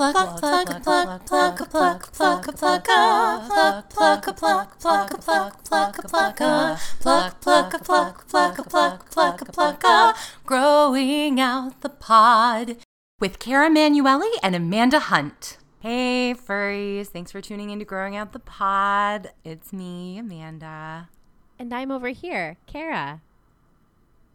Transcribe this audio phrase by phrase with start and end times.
[0.00, 4.32] pluck a pluck a pluck pluck a pluck pluck a pluck pluck pluck pluck a
[4.32, 6.78] pluck pluck a pluck pluck a pluck a plug.
[7.00, 10.16] pluck pluck a pluck pluck a pluck pluck a pluck a pluck
[10.46, 12.78] growing out the pod
[13.20, 15.58] with Cara Manuelli and Amanda Hunt.
[15.80, 19.32] Hey furries, thanks for tuning in to Growing Out the Pod.
[19.44, 21.10] It's me, Amanda.
[21.58, 23.20] And I'm over here, Cara.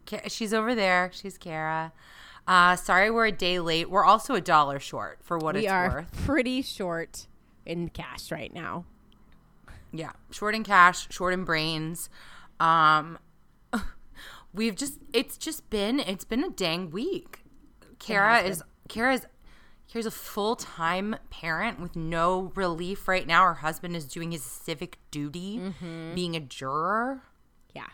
[0.08, 1.10] Ca- She's over there.
[1.12, 1.92] She's Cara.
[2.46, 3.90] Uh, sorry, we're a day late.
[3.90, 6.24] We're also a dollar short for what we it's are worth.
[6.24, 7.26] pretty short
[7.64, 8.84] in cash right now.
[9.92, 12.08] Yeah, short in cash, short in brains.
[12.60, 13.18] Um,
[14.54, 17.42] we've just it's just been it's been a dang week.
[17.98, 19.26] Kara is Kara is Kara's
[19.88, 23.42] here's a full time parent with no relief right now.
[23.44, 26.14] Her husband is doing his civic duty, Mm-hmm.
[26.14, 27.22] being a juror.
[27.74, 27.86] Yeah.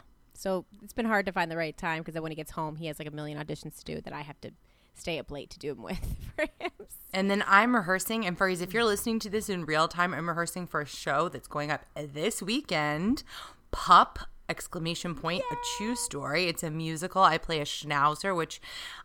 [0.42, 2.86] So it's been hard to find the right time because when he gets home, he
[2.86, 4.50] has like a million auditions to do that I have to
[4.92, 6.72] stay up late to do them with for him.
[7.14, 10.28] And then I'm rehearsing, and Furries, if you're listening to this in real time, I'm
[10.28, 13.22] rehearsing for a show that's going up this weekend.
[13.70, 14.18] Pup!
[14.48, 15.44] Exclamation point!
[15.52, 16.46] A true story.
[16.46, 17.22] It's a musical.
[17.22, 18.60] I play a schnauzer, which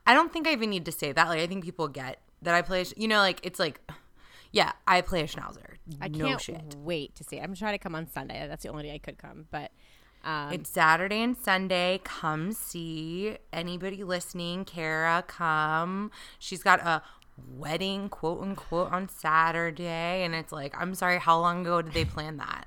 [0.08, 1.28] I don't think I even need to say that.
[1.30, 2.84] Like I think people get that I play.
[2.96, 3.80] You know, like it's like,
[4.52, 5.76] yeah, I play a schnauzer.
[6.02, 6.76] I no can't shit.
[6.80, 7.44] wait to see it.
[7.44, 8.44] I'm trying to come on Sunday.
[8.48, 9.46] That's the only day I could come.
[9.52, 9.72] But
[10.28, 12.00] um, It's Saturday and Sunday.
[12.04, 14.66] Come see anybody listening.
[14.66, 16.12] Kara, come.
[16.38, 17.02] She's got a
[17.56, 20.24] wedding, quote unquote, on Saturday.
[20.24, 22.66] And it's like, I'm sorry, how long ago did they plan that?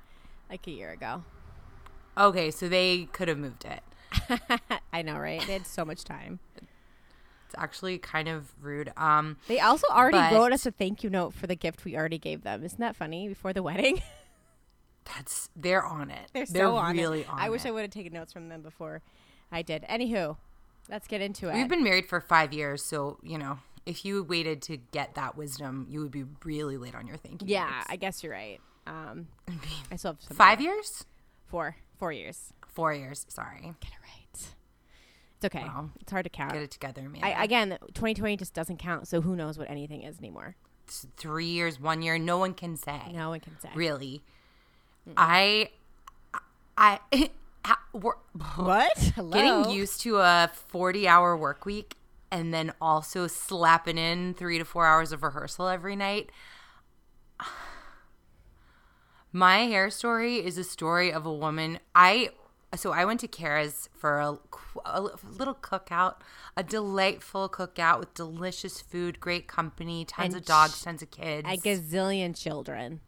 [0.49, 1.23] like a year ago.
[2.17, 3.81] Okay, so they could have moved it.
[4.91, 5.41] I know, right?
[5.47, 6.39] They had so much time.
[6.57, 8.91] It's actually kind of rude.
[8.97, 11.95] Um, They also already But- wrote us a thank you note for the gift we
[11.95, 12.65] already gave them.
[12.65, 13.29] Isn't that funny?
[13.29, 14.01] Before the wedding,
[15.05, 16.29] that's they're on it.
[16.33, 17.29] they're so on really it.
[17.29, 17.69] on I wish it.
[17.69, 19.01] I would have taken notes from them before
[19.51, 19.83] I did.
[19.89, 20.37] Anywho,
[20.89, 21.55] let's get into it.
[21.55, 25.35] We've been married for five years, so you know, if you waited to get that
[25.35, 27.47] wisdom, you would be really late on your thinking.
[27.47, 27.83] yeah.
[27.89, 28.59] I guess you're right.
[28.87, 29.27] Um,
[29.91, 30.69] I still have five more.
[30.69, 31.05] years,
[31.47, 32.53] four, four years.
[32.67, 33.25] four years.
[33.29, 34.51] Sorry, Get it right.
[35.43, 35.63] It's okay.
[35.63, 35.89] Wow.
[35.99, 36.53] It's hard to count.
[36.53, 37.23] get it together, man.
[37.23, 40.55] I, again, 2020 just doesn't count, so who knows what anything is anymore?
[40.85, 42.19] It's three years, one year.
[42.19, 42.99] No one can say.
[43.11, 43.69] No one can say.
[43.73, 44.21] Really,
[45.17, 45.69] I,
[46.77, 46.99] I,
[47.91, 48.97] What?
[49.15, 49.31] Hello?
[49.31, 51.95] getting used to a forty-hour work week
[52.31, 56.31] and then also slapping in three to four hours of rehearsal every night.
[59.33, 61.79] My hair story is a story of a woman.
[61.93, 62.29] I
[62.75, 64.37] so I went to Kara's for a,
[64.85, 65.01] a
[65.37, 66.15] little cookout,
[66.55, 71.47] a delightful cookout with delicious food, great company, tons And of dogs, tons of kids.
[71.49, 73.01] A gazillion children.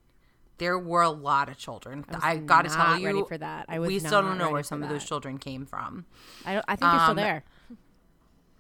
[0.57, 2.05] There were a lot of children.
[2.07, 3.65] was I, got to tell you, ready for that.
[3.67, 6.05] I was we still don't know where some of those children came from.
[6.45, 6.65] I don't.
[6.67, 7.43] I think they're still Um, there.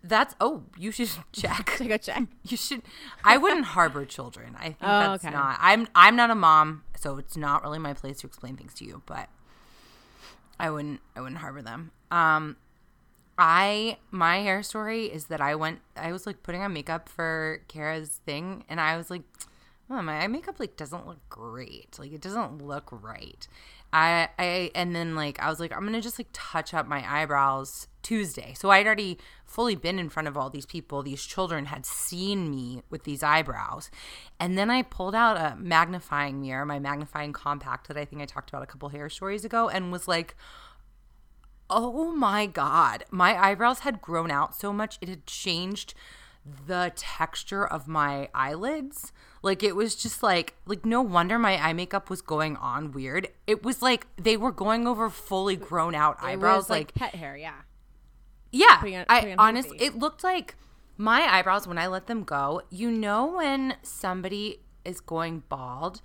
[0.05, 1.75] That's oh, you should check.
[1.77, 2.23] To go check.
[2.43, 2.81] You should.
[3.23, 4.55] I wouldn't harbor children.
[4.59, 5.33] I think Oh, that's okay.
[5.33, 5.57] not.
[5.61, 5.87] I'm.
[5.95, 9.01] I'm not a mom, so it's not really my place to explain things to you.
[9.05, 9.29] But
[10.59, 10.99] I wouldn't.
[11.15, 11.91] I wouldn't harbor them.
[12.11, 12.57] Um,
[13.37, 15.79] I my hair story is that I went.
[15.95, 19.23] I was like putting on makeup for Kara's thing, and I was like,
[19.89, 21.97] oh, my makeup like doesn't look great.
[21.99, 23.47] Like it doesn't look right.
[23.91, 27.05] I I and then like I was like I'm gonna just like touch up my
[27.07, 28.53] eyebrows Tuesday.
[28.57, 31.03] So I'd already fully been in front of all these people.
[31.03, 33.91] These children had seen me with these eyebrows,
[34.39, 38.25] and then I pulled out a magnifying mirror, my magnifying compact that I think I
[38.25, 40.35] talked about a couple hair stories ago, and was like,
[41.69, 45.95] oh my god my eyebrows had grown out so much it had changed
[46.67, 49.11] the texture of my eyelids
[49.41, 53.29] like it was just like like no wonder my eye makeup was going on weird
[53.47, 57.15] it was like they were going over fully grown out It eyebrows was like, pet
[57.15, 57.37] hair.
[57.37, 57.53] Yeah.
[58.51, 59.81] yeah putting on- i putting on honest Hubie.
[59.81, 60.55] it looked like
[60.97, 66.01] my eyebrows when i let them go you know when somebody is going bald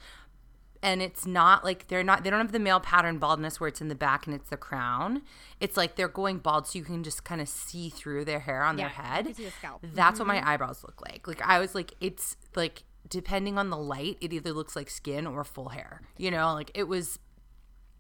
[0.83, 3.81] and it's not like they're not they don't have the male pattern baldness where it's
[3.81, 5.23] in the back and it's the crown.
[5.61, 8.63] It's like they're going bald so you can just kind of see through their hair
[8.63, 9.35] on their Yeah, you head.
[9.83, 10.49] the that's what my mm-hmm.
[10.49, 11.27] eyebrows look like.
[11.27, 15.27] Like i was like it's like depending on the light it either looks like skin
[15.27, 16.53] or full hair you know?
[16.53, 17.19] Like it was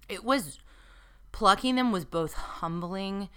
[0.09, 0.59] it was
[1.33, 3.29] plucking them was both humbling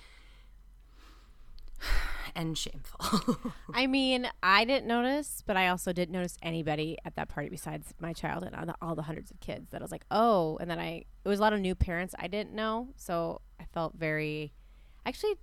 [2.36, 3.38] and shameful
[3.74, 7.94] I mean, I didn't notice, but I also didn't notice anybody at that party besides
[8.00, 9.72] my child and all the, all the hundreds of kids.
[9.72, 12.16] That I was like, oh, and then I it was a lot of new parents
[12.18, 14.54] I didn't know, so I felt very.
[15.06, 15.36] I actually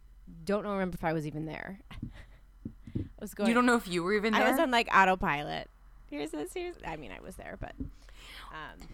[0.45, 1.81] don't know remember if I was even there.
[1.93, 3.49] I was going.
[3.49, 5.69] you don't know if you were even there I was on like autopilot.
[6.11, 6.53] Here's this.
[6.55, 6.77] Here's.
[6.87, 7.73] I mean, I was there, but.
[7.79, 8.89] Um,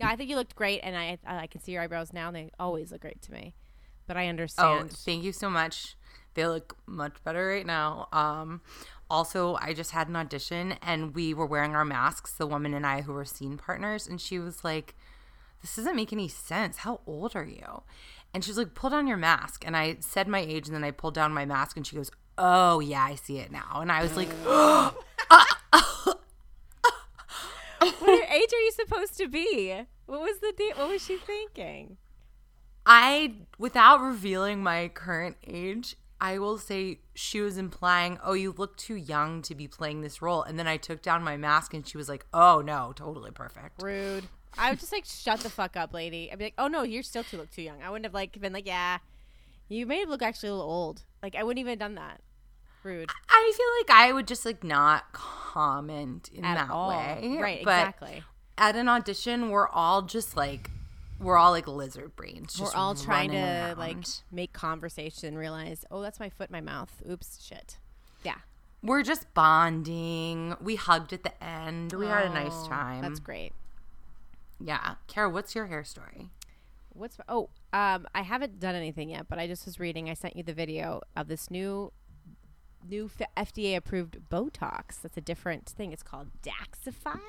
[0.00, 2.36] no, I think you looked great, and I I can see your eyebrows now, and
[2.36, 3.54] they always look great to me.
[4.06, 4.68] But I understand.
[4.68, 5.04] Oh, understand.
[5.04, 5.96] thank you so much.
[6.34, 8.08] They look much better right now.
[8.12, 8.60] Um,
[9.10, 12.86] also I just had an audition and we were wearing our masks, the woman and
[12.86, 14.94] I who were scene partners, and she was like,
[15.60, 16.78] This doesn't make any sense.
[16.78, 17.82] How old are you?
[18.32, 19.64] And she's like, Pull down your mask.
[19.66, 22.10] And I said my age and then I pulled down my mask and she goes,
[22.38, 23.80] Oh yeah, I see it now.
[23.80, 24.28] And I was like,
[28.00, 29.82] what age are you supposed to be?
[30.06, 30.76] What was the date?
[30.76, 31.98] what was she thinking?
[32.84, 38.76] I without revealing my current age, I will say she was implying, "Oh, you look
[38.76, 41.86] too young to be playing this role." And then I took down my mask and
[41.86, 44.28] she was like, "Oh, no, totally perfect." Rude.
[44.56, 46.30] I would just like shut the fuck up, lady.
[46.30, 48.38] I'd be like, "Oh no, you're still too look too young." I wouldn't have like
[48.40, 48.98] been like, "Yeah,
[49.68, 52.20] you may look actually a little old." Like I wouldn't even have done that.
[52.84, 53.10] Rude.
[53.28, 56.90] I feel like I would just like not comment in At that all.
[56.90, 57.36] way.
[57.40, 58.22] Right, But exactly.
[58.58, 60.70] At an audition, we're all just like
[61.22, 62.60] we're all like lizard brains.
[62.60, 63.96] We're all trying to running like
[64.30, 67.78] make conversation, realize, "Oh, that's my foot in my mouth." Oops, shit.
[68.24, 68.36] Yeah.
[68.82, 70.56] We're just bonding.
[70.60, 71.92] We hugged at the end.
[71.92, 73.02] We had a nice Oh, time.
[73.02, 73.52] That's great.
[74.60, 74.96] Yeah.
[75.06, 76.30] Kara, what's your hair story?
[76.94, 80.10] What's oh um I haven't done anything yet, but I just was reading.
[80.10, 81.92] I sent you the video of this new
[82.88, 85.00] new FDA approved Botox.
[85.02, 85.92] That's a different thing.
[85.92, 87.20] It's called Daxxify.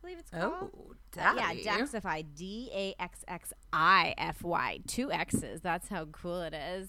[0.00, 0.70] I believe it's called.
[0.72, 1.52] Oh, yeah.
[1.78, 2.24] Daxxify.
[2.34, 4.80] D A X X I F Y.
[4.86, 5.60] Two X's.
[5.60, 6.88] That's how cool it is.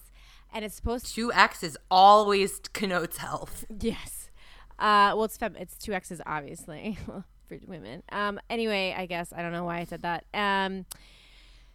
[0.52, 1.14] And it's supposed to.
[1.14, 3.66] Two X's always connotes health.
[3.80, 4.30] Yes.
[4.78, 8.02] Uh, well, it's fem- it's two X's, obviously, for women.
[8.10, 10.24] Um, anyway, I guess I don't know why I said that.
[10.34, 10.86] Um,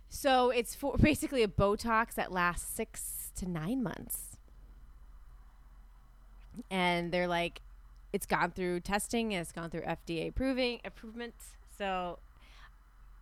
[0.09, 4.37] so it's for basically a Botox that lasts six to nine months,
[6.71, 7.61] and they're like,
[8.13, 11.33] it's gone through testing it's gone through FDA approving improvement.
[11.77, 12.19] So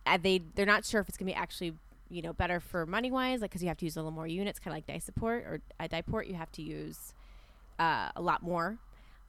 [0.06, 1.74] uh, they they're not sure if it's gonna be actually
[2.08, 4.26] you know better for money wise, like because you have to use a little more
[4.26, 6.28] units, kind of like Dysport or uh, Dyport.
[6.28, 7.12] You have to use
[7.78, 8.78] uh, a lot more.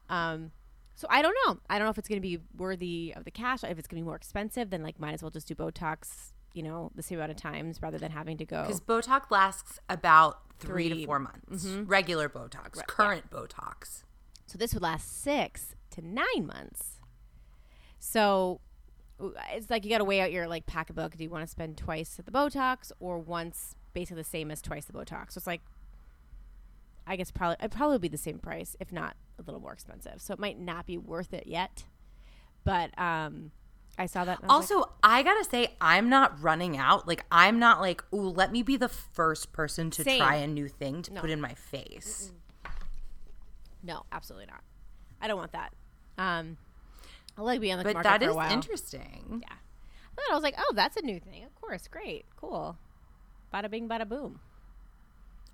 [0.09, 0.51] Um,
[0.95, 1.59] so I don't know.
[1.69, 3.63] I don't know if it's going to be worthy of the cash.
[3.63, 6.31] If it's going to be more expensive, then like might as well just do Botox.
[6.54, 8.63] You know, the same amount of times rather than having to go.
[8.63, 11.01] Because Botox lasts about three, Three.
[11.01, 11.65] to four months.
[11.65, 11.83] Mhm.
[11.88, 12.83] Regular Botox, yeah.
[12.88, 14.04] current Botox.
[14.47, 16.99] So this would last six to nine months.
[17.99, 18.61] So
[19.51, 21.15] it's like you got to weigh out your like pocketbook.
[21.15, 24.61] Do you want to spend twice at the Botox or once, basically the same as
[24.61, 25.33] twice the Botox?
[25.33, 25.61] So it's like,
[27.05, 30.15] I guess probably it'd probably be the same price, if not a little more expensive.
[30.21, 31.85] So it might not be worth it yet.
[32.63, 33.51] But um,
[33.97, 34.39] I saw that.
[34.44, 37.07] I was like, Also, I gotta say, I'm not running out.
[37.07, 40.19] Like, I'm not like, ooh, let me be the first person to Same.
[40.19, 41.21] try a new thing to No.
[41.21, 42.31] put in my face.
[43.87, 44.61] No, absolutely not.
[45.21, 45.73] I don't want that.
[46.17, 46.57] Um,
[47.37, 48.51] I like being on the But market that for a is while.
[48.51, 49.41] interesting.
[49.41, 49.55] Yeah.
[50.15, 51.43] Then I was like, oh, that's a new thing.
[51.43, 52.77] Of course, great, cool.
[53.53, 54.39] Bada bing, bada boom.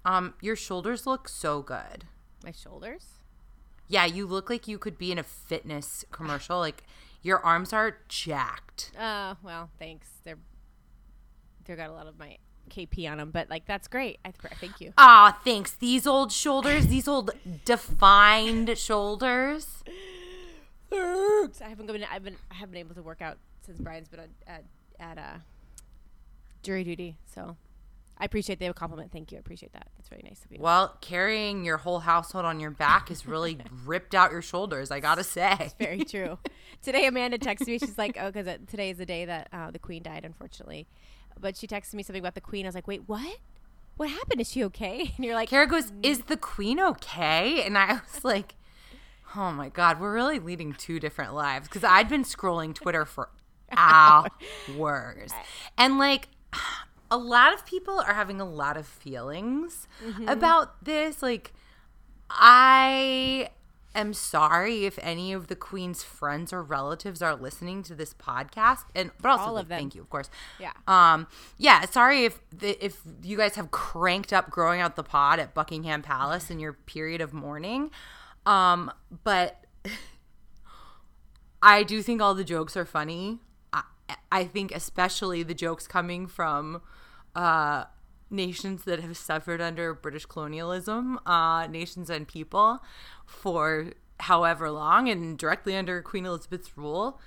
[0.06, 2.06] Um, your shoulders look so good.
[2.44, 3.06] My shoulders.
[3.88, 6.60] Yeah, you look like you could be in a fitness commercial.
[6.60, 6.84] Like,
[7.22, 8.92] your arms are jacked.
[8.98, 10.08] Uh, well, thanks.
[10.24, 10.38] They're
[11.66, 12.38] they got a lot of my
[12.70, 14.20] KP on them, but like that's great.
[14.26, 14.94] I th- thank you.
[14.98, 15.72] Ah, thanks.
[15.74, 17.32] These old shoulders, these old
[17.66, 19.84] defined shoulders.
[20.92, 22.04] I haven't been.
[22.12, 22.38] I've been.
[22.52, 24.64] I haven't been able to work out since Brian's been at at,
[25.00, 25.38] at uh,
[26.62, 27.18] jury duty.
[27.34, 27.58] So
[28.18, 29.12] I appreciate the compliment.
[29.12, 29.38] Thank you.
[29.38, 29.88] I appreciate that.
[29.98, 30.60] That's really nice of you.
[30.62, 35.00] Well, carrying your whole household on your back has really ripped out your shoulders, I
[35.00, 35.56] gotta say.
[35.60, 36.38] it's Very true.
[36.82, 37.80] today, Amanda texted me.
[37.80, 40.88] She's like, "Oh, because today is the day that uh, the Queen died, unfortunately."
[41.40, 42.66] But she texted me something about the Queen.
[42.66, 43.38] I was like, "Wait, what?
[43.98, 44.42] What happened?
[44.42, 46.06] Is she okay?" And you're like, Kara goes, mm.
[46.06, 47.64] Is the queen okay?
[47.64, 48.56] And I was like,
[49.36, 51.68] Oh my God, we're really leading two different lives.
[51.68, 53.30] Because I'd been scrolling Twitter for
[53.76, 55.32] hours.
[55.78, 56.28] And like,
[57.10, 60.28] a lot of people are having a lot of feelings mm-hmm.
[60.28, 61.24] about this.
[61.24, 61.54] Like,
[62.30, 63.50] I
[63.96, 68.86] am sorry if any of the queen's friends or relatives are listening to this podcast
[68.96, 69.80] and but also All like, of them.
[69.80, 70.72] thank you of course Yeah.
[70.88, 75.40] um yeah sorry if the, if you guys have cranked up growing out the pod
[75.40, 77.92] at buckingham palace in your period of mourning
[78.46, 78.92] um
[79.24, 79.64] but
[81.62, 83.40] i do think all the jokes are funny
[83.72, 83.84] i,
[84.32, 86.82] I think especially the jokes coming from
[87.36, 87.86] uh
[88.30, 92.80] nations that have suffered under british colonialism uh nations and people
[93.42, 97.20] for however long and directly under queen elizabeth's rule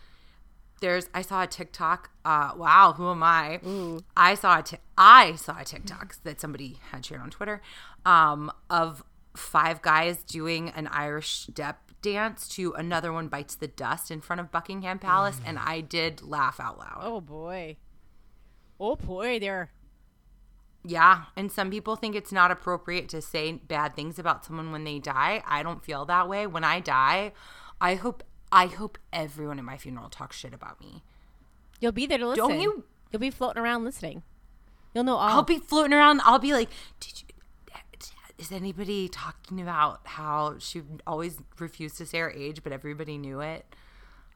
[0.80, 2.10] there's I saw a TikTok.
[2.24, 3.60] Uh, wow, who am I?
[4.16, 7.62] I saw a ti- I saw a TikTok that somebody had shared on Twitter
[8.04, 9.02] um, of
[9.34, 14.40] five guys doing an Irish step dance to "Another One Bites the Dust" in front
[14.40, 17.00] of Buckingham Palace, and I did laugh out loud.
[17.02, 17.76] "Oh boy,
[18.78, 19.70] oh boy, there."
[20.88, 24.84] Yeah, and some people think it's not appropriate to say bad things about someone when
[24.84, 25.42] they die.
[25.46, 26.46] I don't feel that way.
[26.46, 27.32] When I die,
[27.80, 31.02] I hope I hope everyone at my funeral talks shit about me.
[31.80, 32.48] You'll be there to listen.
[32.48, 32.84] Don't you?
[33.10, 34.22] You'll be floating around listening.
[34.94, 35.28] You'll know all.
[35.28, 36.20] I'll be floating around.
[36.24, 37.26] I'll be like, "Did you
[38.38, 43.40] is anybody talking about how she always refused to say her age, but everybody knew
[43.40, 43.64] it?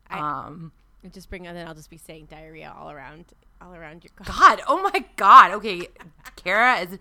[0.09, 0.73] I- um,
[1.13, 3.27] just bring and then I'll just be saying diarrhea all around
[3.61, 5.51] all around your God, oh my God.
[5.53, 5.89] Okay,
[6.37, 6.99] Kara is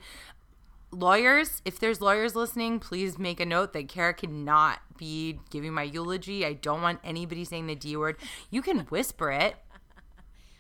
[0.92, 1.62] lawyers.
[1.66, 6.46] If there's lawyers listening, please make a note that Kara cannot be giving my eulogy.
[6.46, 8.18] I don't want anybody saying the D word.
[8.50, 9.56] You can whisper it.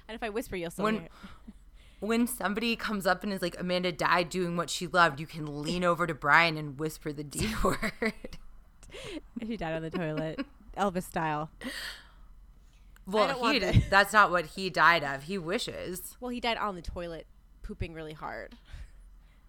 [0.07, 1.11] And if I whisper, you'll still When- hear it.
[2.01, 5.61] When somebody comes up and is like, Amanda died doing what she loved, you can
[5.61, 8.37] lean over to Brian and whisper the D word.
[9.45, 10.45] She died on the toilet,
[10.77, 11.49] Elvis style.
[13.11, 13.75] Well, he that.
[13.89, 15.23] that's not what he died of.
[15.23, 16.15] He wishes.
[16.19, 17.27] Well, he died on the toilet,
[17.63, 18.55] pooping really hard,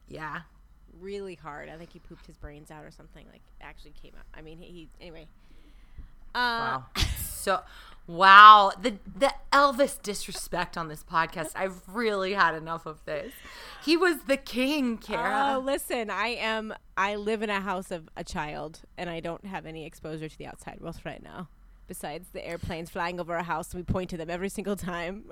[0.09, 0.41] Yeah.
[0.99, 1.69] really hard.
[1.69, 3.27] I think he pooped his brains out or something.
[3.31, 4.25] Like actually came out.
[4.35, 5.27] I mean, he, he anyway.
[6.35, 6.85] Uh, Wow.
[7.19, 7.61] so,
[8.07, 8.73] wow.
[8.81, 11.53] The the Elvis disrespect on this podcast.
[11.57, 13.33] I've really had enough of this.
[13.85, 15.55] He was the king, Kara.
[15.57, 16.73] Oh, listen, I am.
[16.97, 20.39] I live in a house of a child, and I don't have any exposure to
[20.39, 21.49] the outside world right now.
[21.91, 25.25] Besides the airplanes flying over our house, and we point to them every single time.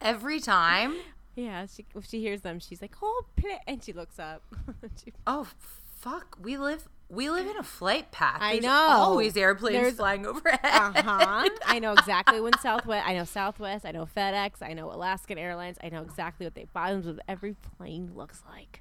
[0.00, 0.94] Every time.
[1.36, 4.42] yeah, she, if she hears them, she's like, "Oh, play," and she looks up.
[5.04, 5.48] She- Oh
[5.96, 6.38] fuck.
[6.40, 8.38] We live we live in a flight path.
[8.40, 8.70] I know.
[8.70, 10.60] Always airplanes There's- flying overhead.
[10.64, 11.48] uh huh.
[11.66, 13.06] I know exactly when Southwest.
[13.06, 13.84] I know Southwest.
[13.84, 14.62] I know FedEx.
[14.62, 15.76] I know Alaskan Airlines.
[15.84, 18.80] I know exactly what the bottoms of every plane looks like.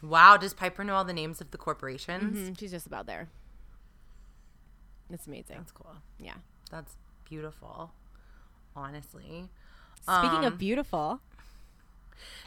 [0.00, 0.36] Wow.
[0.36, 2.38] Does Piper know all the names of the corporations?
[2.38, 3.30] Mhm, She's just about there.
[5.12, 5.56] It's amazing.
[5.58, 5.94] That's cool.
[6.18, 6.34] Yeah.
[6.70, 6.96] That's
[7.28, 7.92] beautiful.
[8.74, 9.48] Honestly.
[10.00, 11.20] Speaking Um, of beautiful,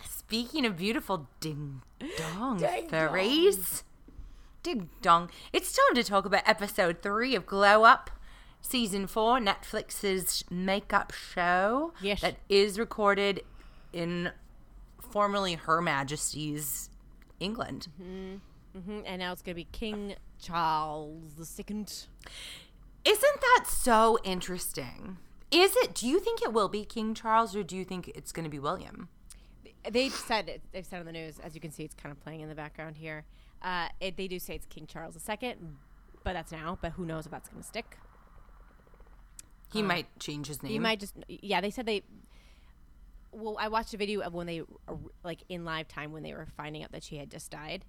[0.10, 1.81] Speaking of beautiful ding
[2.17, 3.84] dong Ding fairies.
[4.63, 5.29] Ding dong.
[5.53, 8.10] It's time to talk about episode three of Glow Up,
[8.62, 11.93] season four, Netflix's makeup show.
[12.01, 12.22] Yes.
[12.22, 13.43] That is recorded
[13.93, 14.31] in
[15.00, 16.89] formerly Her Majesty's
[17.39, 17.88] England.
[18.75, 22.08] Hmm and now it's gonna be King Charles the Second.
[23.05, 25.17] Isn't that so interesting?
[25.51, 25.94] Is it?
[25.94, 28.50] Do you think it will be King Charles or do you think it's going to
[28.50, 29.10] be William?
[29.89, 30.62] They said it.
[30.72, 32.55] They've said on the news, as you can see, it's kind of playing in the
[32.55, 33.25] background here.
[33.62, 35.55] Uh, it, they do say it's King Charles II,
[36.24, 36.79] but that's now.
[36.82, 37.98] But who knows if that's going to stick?
[39.72, 40.72] He might change his name.
[40.72, 41.62] He might just, yeah.
[41.62, 42.03] They said they.
[43.32, 44.63] Well, I watched a video of when they,
[45.24, 47.84] like in live time, when they were finding out that she had just died.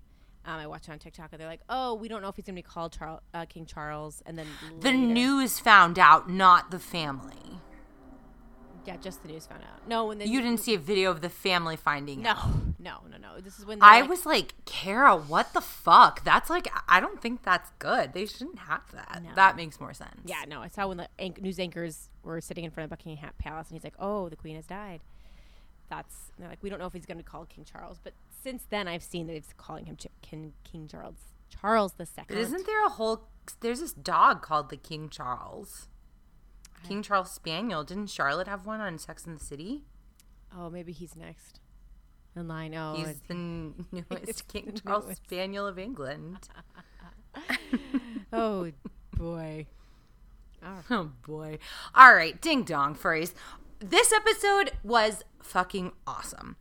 [0.47, 2.45] Um, I watched it on TikTok, and they're like, "Oh, we don't know if he's
[2.45, 4.47] going to be called Charles, uh, King Charles." And then
[4.81, 7.61] the later- news found out, not the family.
[8.85, 9.89] yeah, just the news found out.
[9.89, 12.47] No, when the You didn't see a video of the family finding No, out.
[12.79, 13.41] no, no, no.
[13.41, 16.23] This is when I like- was like, Kara, what the fuck?
[16.23, 18.13] That's like, I don't think that's good.
[18.13, 19.23] They shouldn't have that.
[19.25, 19.35] No.
[19.35, 20.21] That makes more sense.
[20.25, 23.33] Yeah, no, I saw when the anch- news anchors were sitting in front of Buckingham
[23.39, 25.01] Palace, and he's like, "Oh, the Queen has died."
[25.89, 28.13] That's they're like, we don't know if he's going to call King Charles, but
[28.47, 31.17] since then I've seen that it's calling him King, King Charles,
[31.49, 32.39] Charles the Second.
[32.39, 33.27] Isn't there a whole,
[33.59, 35.89] there's this dog called the King Charles.
[36.87, 37.83] King Charles Spaniel.
[37.83, 39.83] Didn't Charlotte have one on Sex and the City?
[40.57, 41.59] Oh, maybe he's next
[42.37, 42.73] in line.
[42.77, 45.25] Oh, He's the newest King the Charles newest.
[45.25, 46.49] Spaniel of England.
[48.33, 48.71] oh
[49.17, 49.67] boy.
[50.65, 51.59] Oh, Oh boy.
[51.97, 53.35] All right, ding dong phrase.
[53.81, 56.55] This episode was fucking awesome.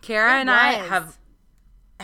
[0.00, 1.18] Kara It and I have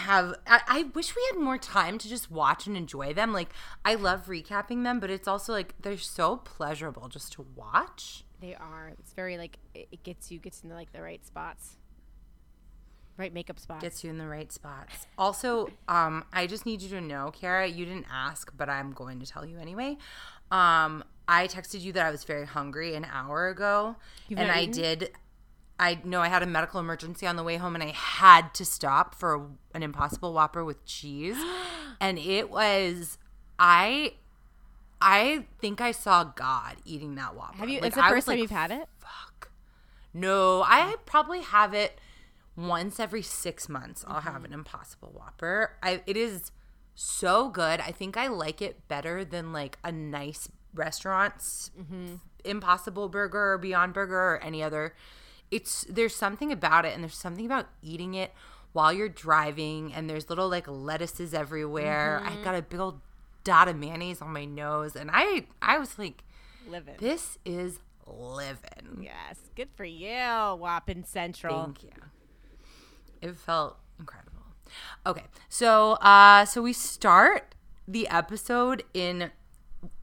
[0.01, 3.33] have I, I wish we had more time to just watch and enjoy them.
[3.33, 3.51] Like
[3.85, 8.25] I love recapping them, but it's also like they're so pleasurable just to watch.
[8.41, 8.89] they are.
[8.99, 11.77] It's very like it, gets you gets into like the right spots,
[13.17, 13.83] right makeup spots.
[13.83, 15.07] Gets you in the right spots.
[15.19, 19.21] Also, um, I just need you to know, Kara, you didn't ask, but I'm going
[19.21, 19.99] to tell you anyway.
[20.51, 23.97] Um, I texted you that I was very hungry an hour ago,
[24.29, 24.73] You've and I eaten?
[24.83, 25.11] did.
[25.81, 28.67] I know I had a medical emergency on the way home, and I had to
[28.67, 31.39] stop for a, an Impossible Whopper with cheese,
[32.01, 33.19] and it was
[33.59, 34.15] I.
[35.03, 37.57] I think I saw God eating that Whopper.
[37.57, 37.81] Have you?
[37.81, 38.87] Like, it's the I first time like, you've had it.
[38.99, 39.51] fuck.
[40.13, 41.99] No, I probably have it
[42.55, 44.05] once every six months.
[44.07, 45.77] I'll have an Impossible Whopper.
[45.83, 46.53] I it is
[46.95, 47.81] so good.
[47.81, 52.17] I think I like it better than like a nice restaurant's mm-hmm.
[52.45, 54.95] Impossible Burger or Beyond Burger or any other.
[55.51, 58.33] It's there's something about it, and there's something about eating it
[58.73, 62.23] while you're driving, and there's little like lettuces everywhere.
[62.25, 63.01] I got a big old
[63.43, 66.23] dot of mayonnaise on my nose, and I I was like,
[66.69, 66.95] Living.
[66.99, 69.01] this is living.
[69.03, 71.65] Yes, good for you, Wappin Central.
[71.65, 71.91] Thank you.
[73.21, 74.31] It felt incredible.
[75.07, 77.55] Okay, so uh, so we start
[77.89, 79.31] the episode in.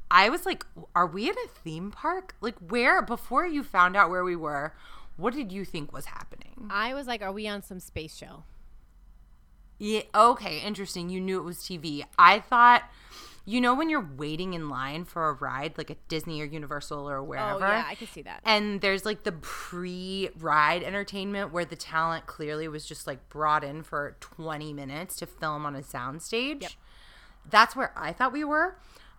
[0.10, 2.36] I was like, "Are we in a theme park?
[2.42, 4.74] Like, where?" Before you found out where we were,
[5.18, 6.68] what did you think was happening?
[6.70, 8.44] I was like, are we on some space show?
[9.80, 10.02] Yeah.
[10.16, 10.60] Okay.
[10.60, 11.10] Interesting.
[11.10, 12.04] You knew it was TV.
[12.18, 12.84] I thought,
[13.46, 17.08] you know, when you're waiting in line for a ride, like at Disney or Universal
[17.10, 17.66] or wherever.
[17.66, 18.42] Oh yeah, I could see that.
[18.44, 23.84] and there's like the pre-ride entertainment where the talent clearly was just like brought in
[23.84, 26.62] for 20 minutes to film on a soundstage.
[26.64, 26.72] Yep.
[27.50, 28.78] That's where I thought we were.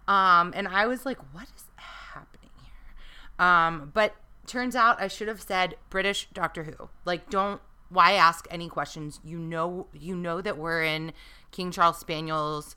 [0.09, 3.47] Um, and I was like, what is happening here?
[3.47, 4.14] Um, but
[4.49, 6.88] turns out I should have said British Doctor Who.
[7.05, 9.21] Like, don't why ask any questions?
[9.25, 11.12] You know, you know that we're in
[11.50, 12.76] King Charles Spaniel's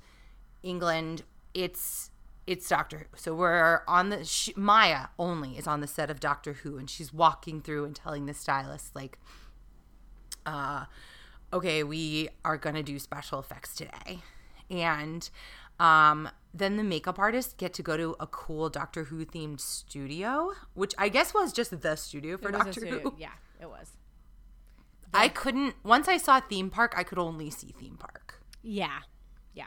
[0.63, 1.23] England.
[1.53, 2.11] It's
[2.47, 3.05] it's Doctor Who.
[3.15, 6.89] So we're on the she, Maya only is on the set of Doctor Who, and
[6.89, 9.17] she's walking through and telling the stylist like,
[10.45, 10.85] uh,
[11.53, 14.19] okay, we are gonna do special effects today,
[14.69, 15.29] and
[15.79, 20.51] um, then the makeup artists get to go to a cool Doctor Who themed studio,
[20.73, 23.13] which I guess was just the studio for Doctor studio- Who.
[23.17, 23.91] Yeah, it was.
[25.13, 28.41] I couldn't once I saw theme park, I could only see theme park.
[28.61, 28.99] Yeah,
[29.53, 29.65] yeah.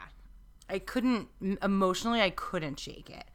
[0.69, 1.27] I couldn't
[1.61, 3.25] emotionally I couldn't shake it.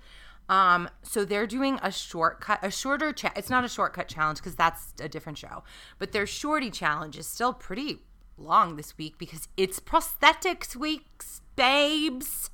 [0.49, 4.57] Um so they're doing a shortcut a shorter cha- it's not a shortcut challenge cuz
[4.57, 5.63] that's a different show.
[5.99, 8.01] But their shorty challenge is still pretty
[8.37, 12.51] long this week because it's prosthetics weeks, babes.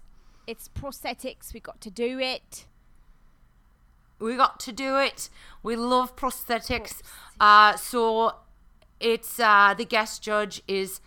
[0.47, 1.53] It's prosthetics.
[1.53, 2.67] We got to do it.
[4.19, 5.29] We got to do it.
[5.63, 7.03] We love prosthetics.
[7.39, 8.37] Uh so
[9.01, 11.01] it's uh the guest judge is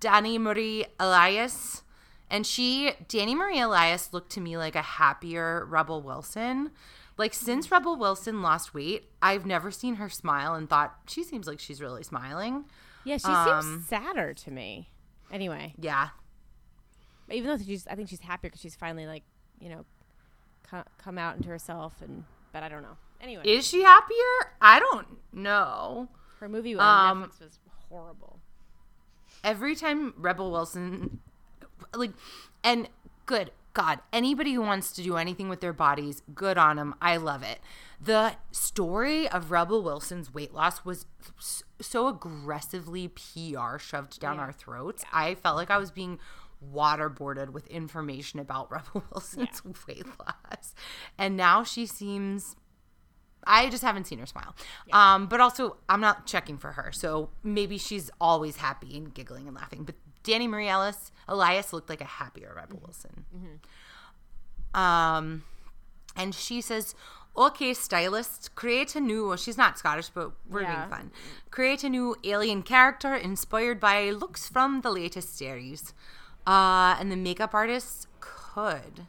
[0.00, 1.82] Danny Marie Elias.
[2.30, 6.70] And she, Danny Marie Elias, looked to me like a happier Rebel Wilson.
[7.18, 11.46] Like, since Rebel Wilson lost weight, I've never seen her smile and thought, she seems
[11.46, 12.64] like she's really smiling.
[13.04, 14.88] Yeah, she Um, seems sadder to me.
[15.30, 16.08] Anyway, Yeah.
[17.32, 19.22] Even though she's, I think she's happier because she's finally like,
[19.60, 19.84] you know,
[20.68, 21.94] co- come out into herself.
[22.02, 22.96] And but I don't know.
[23.20, 24.52] Anyway, Is she happier?
[24.60, 26.08] I don't know.
[26.40, 28.40] her movie on um, Netflix was horrible.
[29.44, 31.20] every time Rebel Wilson,
[31.94, 32.10] like,
[32.64, 32.88] and
[33.26, 36.94] good God, anybody who wants to do anything with their bodies, good on them.
[37.00, 37.60] I love it.
[38.00, 41.06] The story of Rebel Wilson's weight loss was
[41.80, 44.42] so aggressively PR shoved down Yeah.
[44.42, 45.04] our throats.
[45.12, 46.18] I felt like I was being
[46.72, 50.74] waterboarded with information about Rebel Wilson's weight loss.
[51.18, 52.56] And now she seems
[53.44, 54.54] I just haven't seen her smile.
[54.92, 59.48] Um, but also, I'm not checking for her, so maybe she's always happy and giggling
[59.48, 59.82] and laughing.
[59.82, 63.24] But Danny Marie Ellis, Elias looked like a happier Rebel Wilson.
[64.74, 65.42] Um,
[66.16, 66.94] and she says,
[67.36, 70.76] "Okay, stylist, create a new." Well, she's not Scottish, but we're Yeah.
[70.86, 71.10] being fun.
[71.50, 75.92] Create a new alien character inspired by looks from the latest series.
[76.46, 79.06] Uh, and the makeup artists could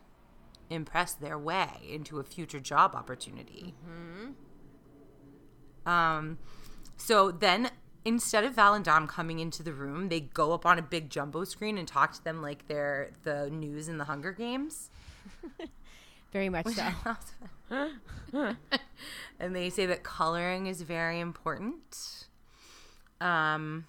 [0.69, 3.73] impress their way into a future job opportunity.
[5.85, 6.37] Um,
[6.97, 7.71] so then
[8.05, 11.09] instead of Val and Dom coming into the room, they go up on a big
[11.09, 14.89] jumbo screen and talk to them like they're the news in the Hunger Games.
[16.33, 16.91] Very much so.
[19.39, 22.27] and they say that coloring is very important.
[23.21, 23.85] Um,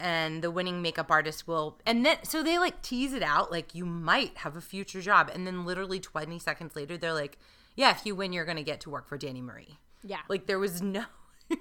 [0.00, 3.74] and the winning makeup artist will, and then so they like tease it out like
[3.74, 7.38] you might have a future job, and then literally twenty seconds later they're like,
[7.76, 10.20] "Yeah, if you win, you're gonna get to work for Danny Marie." Yeah.
[10.28, 11.04] Like there was no.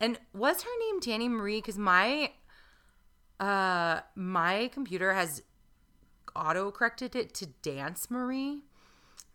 [0.00, 1.58] and was her name Danny Marie?
[1.58, 2.32] Because my,
[3.40, 5.42] uh, my computer has
[6.34, 8.62] auto corrected it to Dance Marie.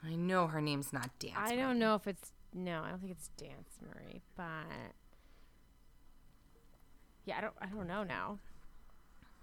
[0.06, 1.36] I know her name's not Dance.
[1.38, 1.58] I Marie.
[1.58, 4.46] don't know if it's no, I don't think it's Dance Marie, but
[7.26, 8.40] yeah, I don't I don't know now.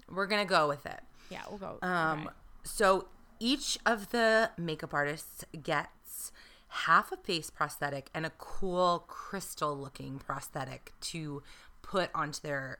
[0.08, 1.00] We're gonna go with it.
[1.30, 1.78] Yeah, we'll go.
[1.82, 2.30] Um, okay.
[2.64, 6.32] so each of the makeup artists gets
[6.68, 11.42] half a face prosthetic and a cool crystal looking prosthetic to
[11.82, 12.78] put onto their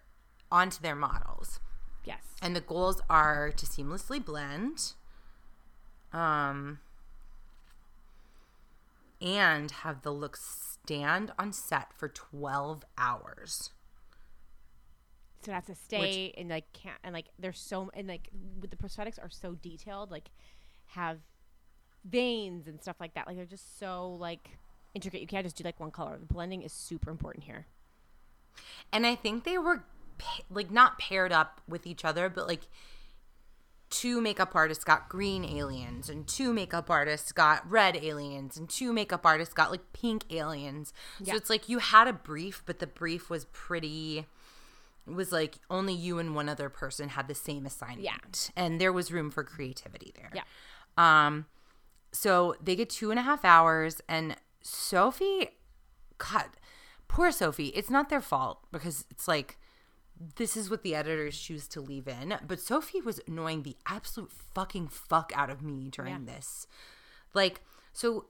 [0.50, 1.60] onto their models.
[2.04, 2.22] Yes.
[2.42, 4.92] And the goals are to seamlessly blend,
[6.12, 6.80] um,
[9.20, 13.70] and have the look stand on set for 12 hours.
[15.42, 18.28] So it has to stay and like can't and like there's so and like
[18.60, 20.30] with the prosthetics are so detailed, like
[20.88, 21.18] have
[22.04, 23.26] veins and stuff like that.
[23.26, 24.50] Like they're just so like
[24.94, 25.20] intricate.
[25.20, 26.18] You can't just do like one color.
[26.18, 27.66] The blending is super important here.
[28.92, 29.84] And I think they were
[30.50, 32.68] like not paired up with each other, but like
[33.88, 38.92] two makeup artists got green aliens and two makeup artists got red aliens and two
[38.92, 40.92] makeup artists got like pink aliens.
[41.18, 41.32] Yeah.
[41.32, 44.26] So it's like you had a brief, but the brief was pretty
[45.14, 48.50] was like only you and one other person had the same assignment.
[48.56, 50.30] And there was room for creativity there.
[50.34, 50.42] Yeah.
[50.96, 51.46] Um
[52.12, 55.50] so they get two and a half hours and Sophie
[56.18, 56.50] cut
[57.08, 59.58] poor Sophie, it's not their fault because it's like
[60.36, 62.34] this is what the editors choose to leave in.
[62.46, 66.34] But Sophie was annoying the absolute fucking fuck out of me during Yeah.
[66.34, 66.66] this.
[67.32, 67.62] Like,
[67.94, 68.26] so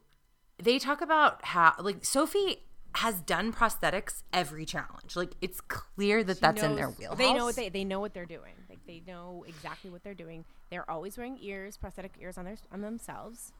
[0.62, 2.62] they talk about how, like, Sophie
[2.96, 5.14] has done prosthetics every challenge.
[5.16, 7.18] Like, it's clear that that's in their knows- wheelhouse.
[7.18, 8.54] They know what they they know what they're doing.
[8.68, 10.44] Like they know exactly what they're doing.
[10.70, 13.52] They're always wearing ears, prosthetic ears on their on themselves.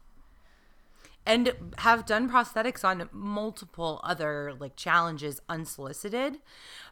[1.25, 6.37] and have done prosthetics on multiple other like challenges unsolicited.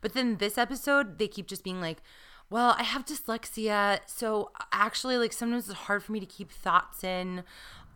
[0.02, 2.02] But then this episode, they keep just being like,
[2.50, 7.04] "Well, I have dyslexia, so actually, like sometimes it's hard for me to keep thoughts
[7.04, 7.44] in.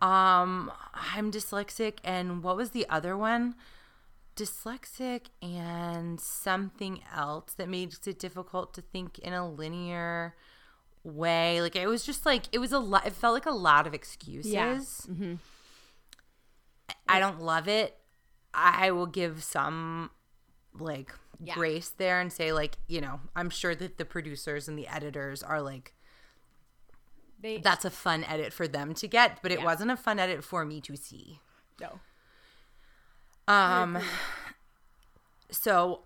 [0.02, 3.54] Um, I'm dyslexic, and what was the other one?
[4.36, 10.34] Dyslexic and something else that makes it difficult to think in a linear."
[11.06, 13.86] way like it was just like it was a lot it felt like a lot
[13.86, 15.34] of excuses mm-hmm
[17.06, 17.96] I don't love it.
[18.54, 20.10] I will give some
[20.78, 21.52] like Yeah.
[21.54, 25.42] grace there and say like, you know, I'm sure that the producers and the editors
[25.42, 25.94] are like
[27.40, 29.64] They that's a fun edit for them to get, but it Yeah.
[29.66, 31.40] wasn't a fun edit for me to see.
[31.80, 32.00] no.
[33.48, 33.98] Um
[35.50, 36.00] so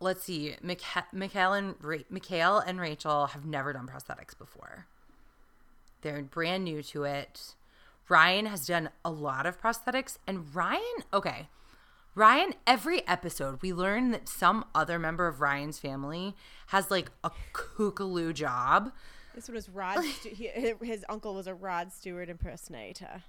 [0.00, 0.56] let's see.
[0.64, 4.86] Micha- Mikhail and Ra- Mikhail and Rachel have never done prosthetics before.
[6.02, 7.54] They're brand new to it.
[8.08, 11.48] Ryan has done a lot of prosthetics and Ryan, okay.
[12.14, 16.36] Ryan, every episode we learn that some other member of Ryan's family
[16.68, 18.92] has like a kookaloo job.
[19.34, 20.04] This one was Rod.
[20.04, 23.24] Stu- he, his uncle was a Rod Stewart impersonator.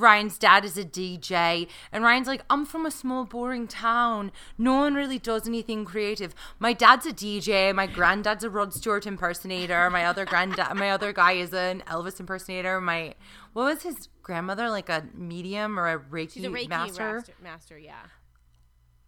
[0.00, 4.32] Ryan's dad is a DJ, and Ryan's like, I'm from a small, boring town.
[4.58, 6.34] No one really does anything creative.
[6.58, 7.74] My dad's a DJ.
[7.74, 9.90] My granddad's a Rod Stewart impersonator.
[9.90, 12.80] My other granddad, my other guy is an Elvis impersonator.
[12.80, 13.14] My
[13.52, 17.14] what was his grandmother like a medium or a Reiki, She's a Reiki master?
[17.14, 17.32] master.
[17.42, 18.02] Master, yeah.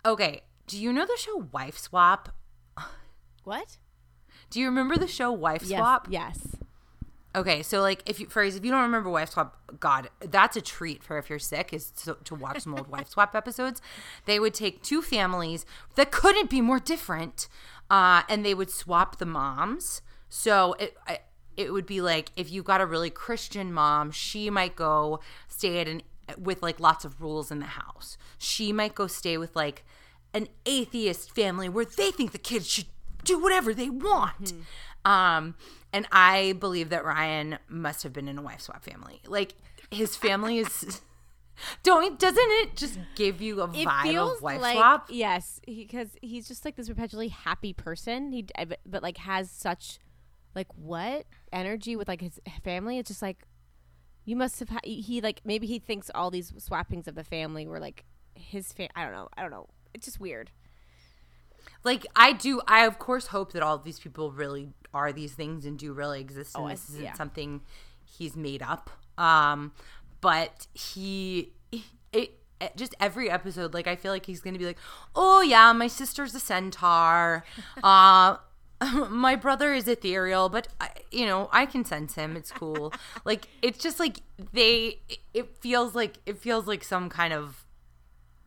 [0.04, 2.28] Okay, do you know the show Wife Swap?
[3.44, 3.78] What?
[4.50, 5.78] Do you remember the show Wife Yes.
[5.78, 6.06] Swap?
[6.10, 6.56] Yes.
[7.34, 10.60] Okay, so like if you phrase if you don't remember Wife Swap, God, that's a
[10.60, 13.80] treat for if you're sick is to, to watch some old Wife Swap episodes.
[14.26, 15.64] They would take two families
[15.94, 17.48] that couldn't be more different,
[17.90, 20.02] uh, and they would swap the moms.
[20.28, 21.20] So it I-
[21.54, 25.80] it would be like if you got a really Christian mom, she might go stay
[25.80, 26.02] at an
[26.38, 28.16] with like lots of rules in the house.
[28.38, 29.84] She might go stay with like
[30.32, 32.86] an atheist family where they think the kids should
[33.24, 34.54] do whatever they want.
[35.04, 35.56] Um,
[35.92, 39.20] and I believe that Ryan must have been in a wife swap family.
[39.26, 39.54] Like
[39.90, 41.00] his family is.
[41.82, 45.06] Don't doesn't it just give you a It vibe feels of wife like swap?
[45.10, 48.32] yes, because he's just like this perpetually happy person.
[48.32, 49.98] He but, but like has such
[50.54, 52.98] like what energy with like his family.
[52.98, 53.44] It's just like
[54.24, 57.66] you must have ha- he like maybe he thinks all these swappings of the family
[57.66, 59.28] were like his fa- I don't know.
[59.36, 59.68] I don't know.
[59.94, 60.50] It's just weird.
[61.84, 65.32] Like I do, I of course hope that all of these people really are these
[65.32, 67.14] things and do really exist, and Oh, this isn't yeah.
[67.14, 67.60] something
[68.04, 68.90] he's made up.
[69.18, 69.72] Um,
[70.20, 71.52] but he,
[72.12, 74.78] it, it just every episode, like I feel like he's gonna be like,
[75.16, 77.44] oh yeah, my sister's a centaur.
[77.82, 78.36] Uh,
[79.10, 82.36] my brother is ethereal, but I, you know I can sense him.
[82.36, 82.92] It's cool.
[83.24, 84.18] like it's just like
[84.52, 84.98] they.
[85.34, 87.61] It feels like it feels like some kind of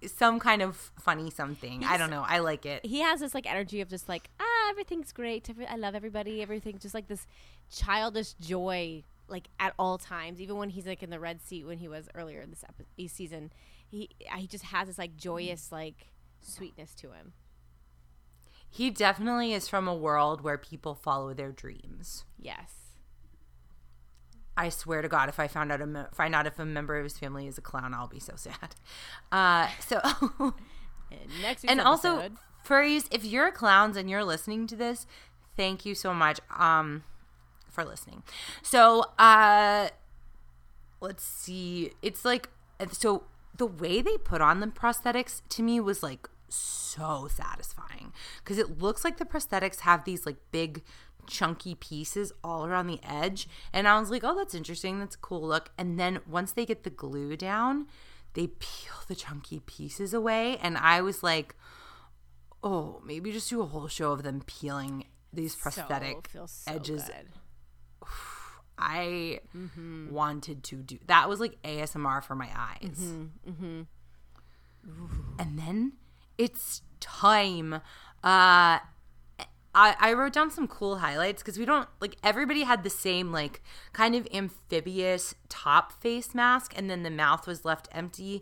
[0.07, 1.83] some kind of funny something.
[1.83, 2.23] I don't know.
[2.27, 2.85] I like it.
[2.85, 5.49] He has this like energy of just like ah everything's great.
[5.69, 6.41] I love everybody.
[6.41, 7.27] Everything just like this
[7.69, 10.39] childish joy like at all times.
[10.41, 13.07] Even when he's like in the red seat when he was earlier in this epi-
[13.07, 13.51] season,
[13.87, 16.07] he he just has this like joyous like
[16.41, 17.33] sweetness to him.
[18.69, 22.25] He definitely is from a world where people follow their dreams.
[22.37, 22.84] Yes.
[24.57, 26.97] I swear to God, if I found out a me- find out if a member
[26.97, 28.75] of his family is a clown, I'll be so sad.
[29.31, 30.01] Uh, so,
[31.41, 32.29] next and also,
[32.65, 35.05] furries, if you're clowns and you're listening to this,
[35.57, 37.03] thank you so much um,
[37.69, 38.23] for listening.
[38.61, 39.89] So, uh,
[41.01, 41.91] let's see.
[42.01, 42.49] It's like
[42.91, 43.23] so
[43.57, 48.13] the way they put on the prosthetics to me was like so satisfying
[48.43, 50.83] because it looks like the prosthetics have these like big
[51.27, 54.99] chunky pieces all around the edge and I was like, "Oh, that's interesting.
[54.99, 57.88] That's a cool look." And then once they get the glue down,
[58.33, 61.55] they peel the chunky pieces away and I was like,
[62.63, 67.09] "Oh, maybe just do a whole show of them peeling these prosthetic so, so edges.
[68.77, 70.11] I Mm-hmm.
[70.11, 72.99] wanted to do that was like ASMR for my eyes.
[73.47, 73.81] Mm-hmm.
[75.39, 75.93] And then
[76.38, 77.81] it's time.
[78.23, 78.79] Uh
[79.75, 83.31] I, I wrote down some cool highlights because we don't like everybody had the same
[83.31, 83.61] like
[83.91, 88.41] kind of amphibious top face mask and then the mouth was left empty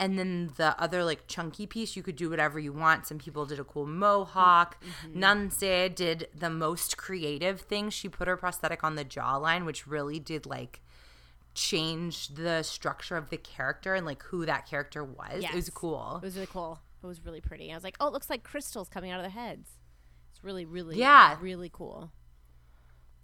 [0.00, 3.06] and then the other like chunky piece you could do whatever you want.
[3.06, 4.82] Some people did a cool mohawk.
[4.82, 5.20] Mm-hmm.
[5.20, 7.88] Nancy did the most creative thing.
[7.88, 10.80] She put her prosthetic on the jawline which really did like
[11.54, 15.44] change the structure of the character and like who that character was.
[15.44, 16.18] It was cool.
[16.20, 16.80] It was really cool.
[17.04, 17.70] It was really pretty.
[17.70, 19.68] I was like, oh, it looks like crystals coming out of their heads.
[20.42, 21.36] Really, really, Yeah.
[21.40, 22.10] really cool.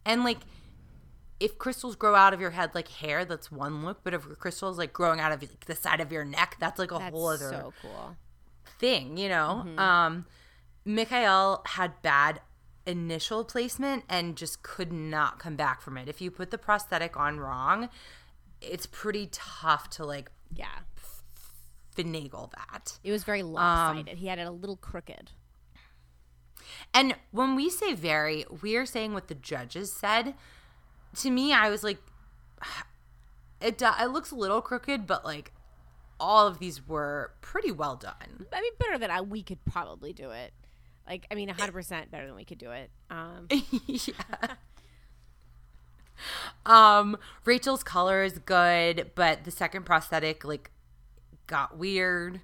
[0.04, 0.38] And like,
[1.40, 4.02] if crystals grow out of your head like hair, that's one look.
[4.02, 6.90] But if crystals like growing out of like, the side of your neck, that's like
[6.92, 8.16] a That's whole other so cool.
[8.78, 9.64] thing, you know.
[9.66, 9.78] Mm-hmm.
[9.78, 10.26] Um,
[10.84, 12.40] Mikhail had bad
[12.86, 16.08] initial placement and just could not come back from it.
[16.08, 17.88] If you put the prosthetic on wrong,
[18.60, 20.78] it's pretty tough to like Yeah.
[21.94, 22.98] finagle that.
[23.04, 24.18] It was very lopsided.
[24.18, 25.32] he had it a little crooked.
[26.94, 30.34] And when we say very, we are saying what the judges said.
[31.16, 31.98] To me, I was like,
[33.60, 35.52] it do- it looks a little crooked, but like
[36.20, 38.46] all of these were pretty well done.
[38.52, 40.52] I mean, better than I, we could probably do it.
[41.06, 42.90] Like, I mean, 100% better than we could do it.
[43.10, 43.48] Um,
[43.86, 44.56] yeah.
[46.66, 50.70] Um, Rachel's color is good, but the second prosthetic like
[51.46, 52.40] got weird.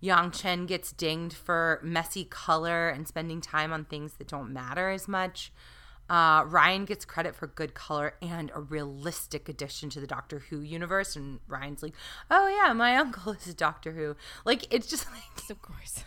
[0.00, 4.90] Yang Chen gets dinged for messy color and spending time on things that don't matter
[4.90, 5.52] as much.
[6.08, 10.60] Uh, Ryan gets credit for good color and a realistic addition to the Doctor Who
[10.60, 11.94] universe, and Ryan's like,
[12.30, 16.04] "Oh yeah, my uncle is a Doctor Who." Like it's just like of course.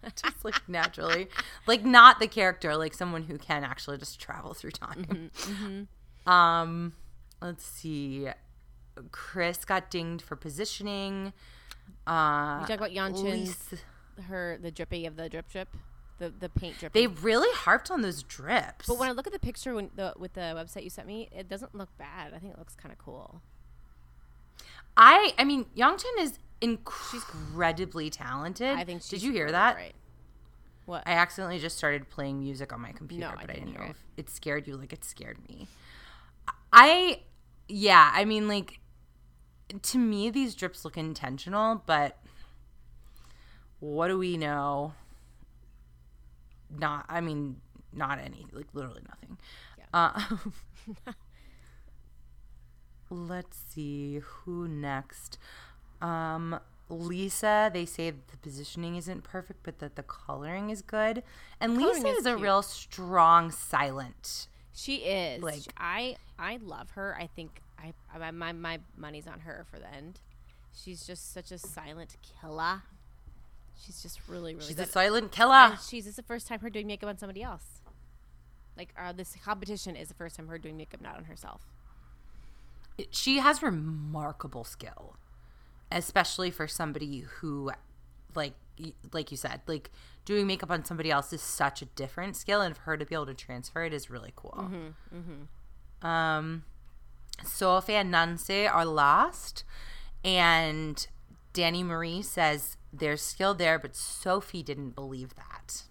[0.22, 1.28] just like naturally
[1.66, 5.30] like not the character like someone who can actually just travel through time
[6.24, 6.92] um
[7.42, 8.28] let's see
[9.10, 11.32] chris got dinged for positioning
[12.08, 13.74] uh You talk about Yan Chen's,
[14.28, 15.68] her, the drippy of the drip drip,
[16.18, 16.92] the, the paint drip.
[16.92, 20.14] they really harped on those drips But when I look at the picture when the,
[20.18, 22.32] with the website you sent me, it doesn't look bad.
[22.34, 23.42] I think it looks kind of cool.
[24.96, 29.76] i i mean yang chen is incredibly talented I think she's did you hear that
[29.76, 29.94] Right.
[30.86, 31.02] What?
[31.06, 33.74] I accidentally just started playing music on my computer, No, I but I, didn't didn't
[33.78, 35.68] know hear if it scared you like it scared me.
[36.72, 37.20] I,
[37.68, 38.80] yeah, I mean, like,
[39.82, 42.18] to me, these drips look intentional, but
[43.80, 44.94] what do we know?
[46.70, 47.56] Not, I mean,
[47.92, 49.38] not any, like, literally nothing.
[49.92, 50.20] Uh,
[53.10, 55.38] let's see, who next?
[56.00, 61.22] Um, Lisa, they say the positioning isn't perfect, but that the coloring is good.
[61.60, 64.48] And Coloring Lisa is is, a real strong silent.
[64.72, 65.42] She is.
[65.42, 67.16] Like I, I love her.
[67.18, 70.20] I think I, I my my money's on her for the end.
[70.74, 72.82] She's just such a silent killer.
[73.84, 74.88] She's just really really She's good.
[74.88, 75.54] a silent killer.
[75.54, 77.80] and she's this is the first time her doing makeup on somebody else.
[78.76, 81.62] Like uh, this competition is the first time her doing makeup not on herself.
[83.10, 85.14] She has remarkable skill,
[85.92, 87.70] especially for somebody who,
[88.34, 88.54] like,
[89.12, 89.90] like you said, like
[90.24, 93.14] doing makeup on somebody else is such a different skill, and for her to be
[93.14, 94.68] able to transfer it is really cool.
[96.02, 96.64] Um,
[97.44, 99.64] Sophie and Nancy are lost,
[100.24, 101.06] and
[101.52, 105.84] Danny Marie says there's skill there, but Sophie didn't believe that,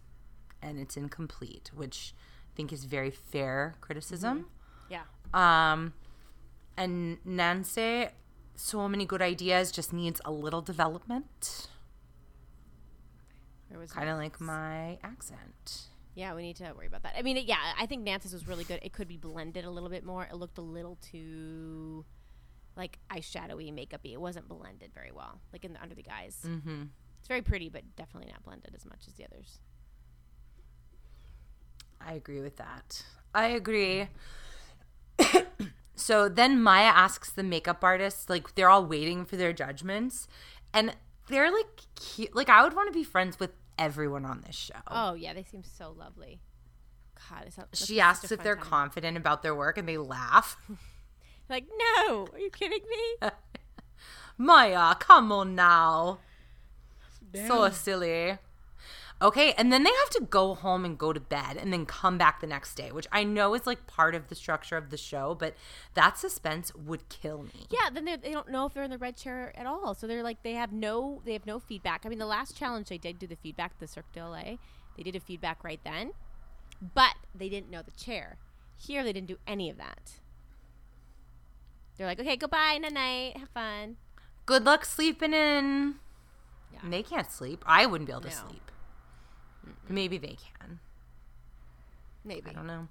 [0.62, 2.14] and it's incomplete, which
[2.54, 4.48] I think is very fair criticism.
[4.90, 5.04] Yeah.
[5.34, 5.94] Um,
[6.78, 8.08] and Nancy,
[8.56, 11.68] so many good ideas, just needs a little development,
[13.70, 15.88] There was kind of like my accent.
[16.18, 17.14] Yeah, we need to worry about that.
[17.16, 18.80] I mean, yeah, I think Nancy's was really good.
[18.82, 20.24] It could be blended a little bit more.
[20.24, 22.06] It looked a little too
[22.76, 24.14] like eyeshadowy, makeupy.
[24.14, 26.40] It wasn't blended very well, like in the under the eyes.
[26.44, 26.86] Mm-hmm.
[27.20, 29.60] It's very pretty, but definitely not blended as much as the others.
[32.02, 33.04] I agree with that.
[33.36, 34.08] I agree.
[35.96, 40.28] so then Maya asks the makeup artist, like they're all waiting for their judgments,
[40.74, 40.96] and
[41.30, 42.36] they're like cute.
[42.36, 44.76] Like I would want to be friends with everyone on this show.
[44.88, 46.40] Oh yeah, they seem so lovely.
[47.30, 50.58] God, it's not, she asks if they're confident about their work, and they laugh.
[51.50, 53.30] like, no, are you kidding me?
[54.38, 56.20] Maya, come on now.
[57.48, 58.38] So silly.
[59.20, 62.20] Okay, and then they have to go home and go to bed and then come
[62.20, 64.98] back the next day, which I know is like part of the structure of the
[64.98, 65.56] show, but
[65.96, 67.66] that suspense would kill me.
[67.72, 69.96] Yeah, then they, they don't know if they're in the red chair at all.
[69.96, 72.04] So they're like they have no they have no feedback.
[72.06, 74.60] I mean, the last challenge they did do the feedback, the Cirque du Soleil,
[74.96, 76.12] they did a feedback right then,
[76.94, 78.38] but they didn't know the chair.
[78.78, 80.12] Here they didn't do any of that.
[81.98, 83.98] They're like, okay, goodbye, night night, have fun.
[84.46, 85.96] Good luck sleeping in.
[86.72, 86.80] Yeah.
[86.84, 87.64] And they can't sleep.
[87.66, 88.36] I wouldn't be able to No.
[88.48, 88.67] sleep.
[89.90, 90.80] Maybe they can.
[92.26, 92.50] Maybe.
[92.50, 92.88] I don't know.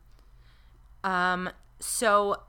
[1.04, 2.42] Um, so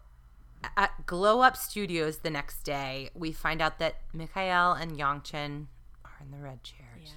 [0.76, 5.68] at Glow Up Studios the next day, we find out that Mikhail and Yongchen
[6.06, 6.84] are in the red chairs.
[7.06, 7.12] Yeah.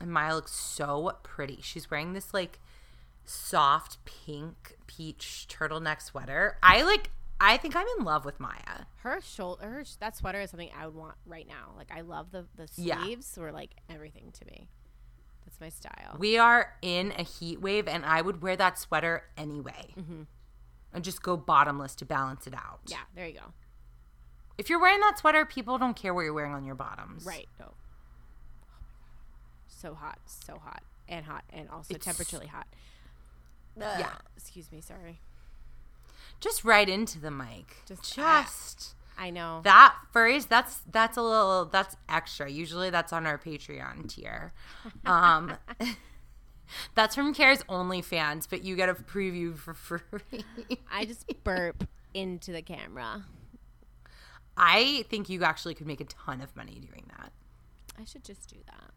[0.00, 1.58] And Maya looks so pretty.
[1.62, 2.58] She's wearing this like
[3.26, 6.56] soft pink peach turtleneck sweater.
[6.62, 7.10] I like
[7.42, 8.84] I think I'm in love with Maya.
[8.98, 11.72] Her shoulder, her that sweater is something I would want right now.
[11.76, 13.02] Like I love the the Yeah.
[13.02, 14.68] sleeves or like everything to me.
[15.60, 16.16] That's my style.
[16.18, 19.94] We are in a heat wave and I would wear that sweater anyway.
[19.98, 20.22] Mm-hmm.
[20.92, 22.80] And just go bottomless to balance it out.
[22.86, 23.52] yeah, there you go.
[24.58, 27.24] If you're wearing that sweater, people don't care what you're wearing on your bottoms.
[27.24, 27.48] Right.
[27.60, 27.64] Oh.
[27.68, 27.74] oh
[29.68, 32.66] so hot, so hot, and hot, and also It's- temperaturely hot.
[33.78, 34.10] Yeah.
[34.36, 34.80] Excuse me.
[34.80, 35.20] Sorry.
[36.40, 37.76] Just right into the mic.
[37.86, 39.60] Just- Just, I know.
[39.64, 40.46] that phrase.
[40.46, 42.50] That's that's a little that's extra.
[42.50, 44.54] Usually that's on our Patreon tier.
[45.04, 45.58] Um,
[46.94, 50.44] that's from Care's OnlyFans, but you get a preview for free.
[50.90, 53.26] I just burp into the camera.
[54.56, 57.32] I think you actually could make a ton of money doing that.
[58.00, 58.90] I should just do that.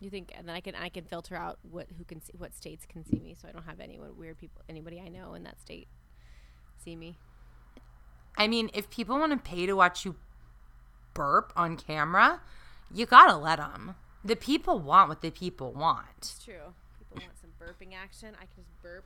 [0.00, 2.54] You think, and then I can I can filter out what who can see what
[2.54, 5.42] states can see me, so I don't have anyone weird people anybody I know in
[5.42, 5.88] that state
[6.82, 7.18] see me.
[8.40, 10.16] I mean, if people want to pay to watch you
[11.12, 12.40] burp on camera,
[12.90, 13.96] you gotta let them.
[14.24, 16.06] The people want what the people want.
[16.16, 16.72] It's true.
[16.98, 18.30] People want some burping action.
[18.36, 19.04] I can just burp.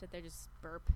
[0.00, 0.90] Sit there, just burp.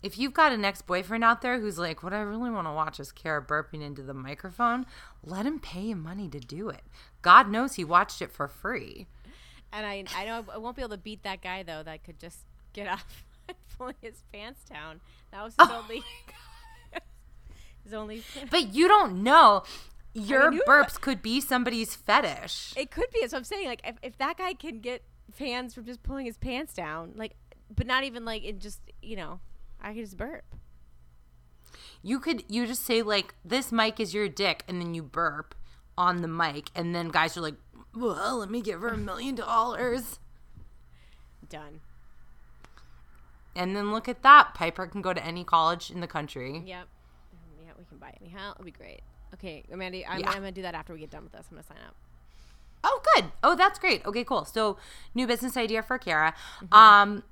[0.00, 2.72] If you've got an ex boyfriend out there who's like, what I really want to
[2.72, 4.86] watch is Kara burping into the microphone,
[5.24, 6.82] let him pay you money to do it.
[7.20, 9.08] God knows he watched it for free.
[9.72, 11.82] And I I know I won't be able to beat that guy though.
[11.82, 12.38] That could just
[12.74, 13.24] get off
[13.80, 15.00] pulling his pants down.
[15.32, 16.02] That was his Oh only.
[17.84, 18.22] his only.
[18.50, 19.62] But you don't know.
[20.12, 22.74] Your you- burps could be somebody's fetish.
[22.76, 23.20] It could be.
[23.22, 23.68] That's what I'm saying.
[23.68, 27.36] Like, if, if that guy can get fans from just pulling his pants down, like,
[27.74, 29.40] but not even like in just you know,
[29.80, 30.44] I could just burp.
[32.02, 35.54] You could you just say like this mic is your dick and then you burp
[35.96, 37.56] on the mic and then guys are like,
[37.94, 40.18] "Well, let me give her a million dollars."
[41.48, 41.80] Done.
[43.56, 44.54] And then look at that.
[44.54, 46.62] Piper can go to any college in the country.
[46.64, 46.82] Yep.
[46.82, 46.86] Um,
[47.66, 48.52] Yeah, we can buy it anyhow.
[48.52, 49.00] It'll be great.
[49.34, 50.28] Okay, Amanda, I'm, Yeah.
[50.30, 51.46] I'm gonna do that after we get done with this.
[51.50, 51.94] I'm gonna sign up.
[52.82, 53.26] Oh, good.
[53.42, 54.04] Oh, that's great.
[54.06, 54.44] Okay, cool.
[54.44, 54.78] So,
[55.14, 56.34] new business idea for Kara.
[56.62, 56.74] Mm-hmm.
[56.74, 57.22] Um,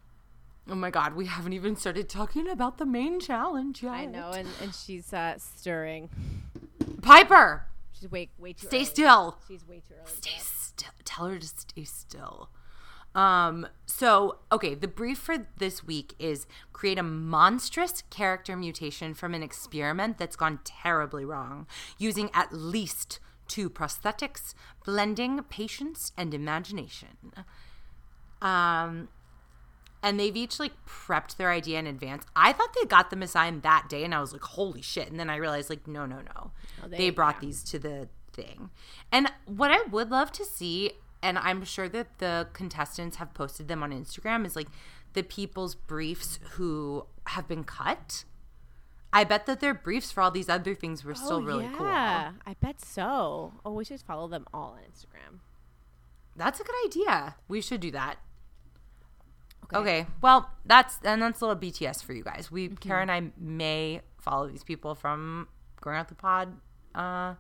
[0.71, 3.93] oh my God, we haven't even started talking about the main challenge yet.
[3.93, 6.11] I know, and, and she's uh, stirring.
[7.03, 7.65] Piper,
[7.99, 8.67] She's way way too.
[8.67, 8.85] stay early.
[8.85, 9.39] still.
[9.49, 10.13] She's way too early.
[10.21, 10.91] Stay still.
[11.05, 12.51] Tell her to stay still.
[13.15, 19.35] Um, so okay, the brief for this week is create a monstrous character mutation from
[19.35, 21.67] an experiment that's gone terribly wrong,
[21.99, 23.19] using at least
[23.49, 27.33] two prosthetics, blending patience and imagination.
[28.41, 29.09] Um,
[30.03, 32.25] and they've each like prepped their idea in advance.
[32.37, 35.19] I thought they got them assigned that day, and I was like, "Holy shit!" And
[35.19, 36.53] then I realized, like, no, no, no,
[36.85, 37.47] Oh, they, they- brought yeah.
[37.49, 38.71] these to the thing.
[39.11, 40.93] And what I would love to see,
[41.23, 44.69] and I'm sure that the contestants have posted them on Instagram, is like
[45.15, 48.25] the people's briefs who have been cut.
[49.13, 52.33] I bet that their briefs for all these other things were still oh, really yeah,
[52.47, 53.55] I bet so.
[53.65, 55.39] Oh, we should follow them all on Instagram.
[56.37, 57.37] That's a good idea.
[57.49, 58.17] We should do that.
[59.75, 60.07] Okay.
[60.23, 62.51] Well, that's and that's a little BTS for you guys.
[62.51, 65.49] We Kara and I may follow these people from
[65.81, 66.57] Growing Out the Pod
[66.95, 67.37] uh, on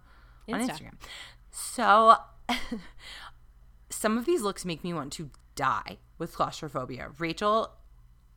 [0.48, 0.70] Insta.
[0.70, 0.92] Instagram.
[1.50, 2.16] So
[3.98, 7.10] some of these looks make me want to die with claustrophobia.
[7.18, 7.72] Rachel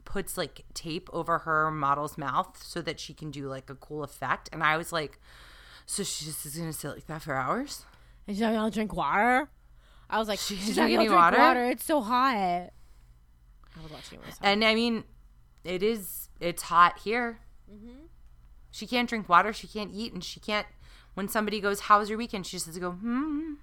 [0.06, 4.04] puts like tape over her model's mouth so that she can do like a cool
[4.04, 5.19] effect, and I was like,
[5.86, 7.86] so she's just gonna sit like that for hours.
[8.26, 9.50] And she's like, "I'll drink water."
[10.10, 12.71] I was like, She's "She's like, "I'll drink water?" It's so hot." I
[13.84, 14.21] was watching it.
[14.21, 14.47] when it was hot.
[14.47, 15.04] And I mean,
[15.63, 17.39] it is it's hot here.
[18.71, 19.54] She can't drink water.
[19.54, 20.65] She can't eat, and she can't.
[21.13, 23.54] When somebody goes, "How was your weekend?" She just has to go, "Hmm."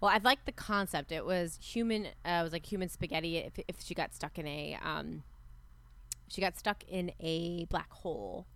[0.00, 1.12] Well, I like the concept.
[1.12, 2.06] It was human.
[2.24, 3.38] Uh, it was like human spaghetti.
[3.38, 5.22] If, if she got stuck in a, um,
[6.28, 8.46] she got stuck in a black hole.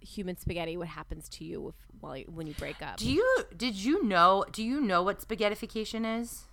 [0.00, 0.76] Human spaghetti.
[0.76, 2.98] What happens to you if, while you, when you break up?
[2.98, 4.44] Do you did you know?
[4.52, 6.44] Do you know what spaghettification is?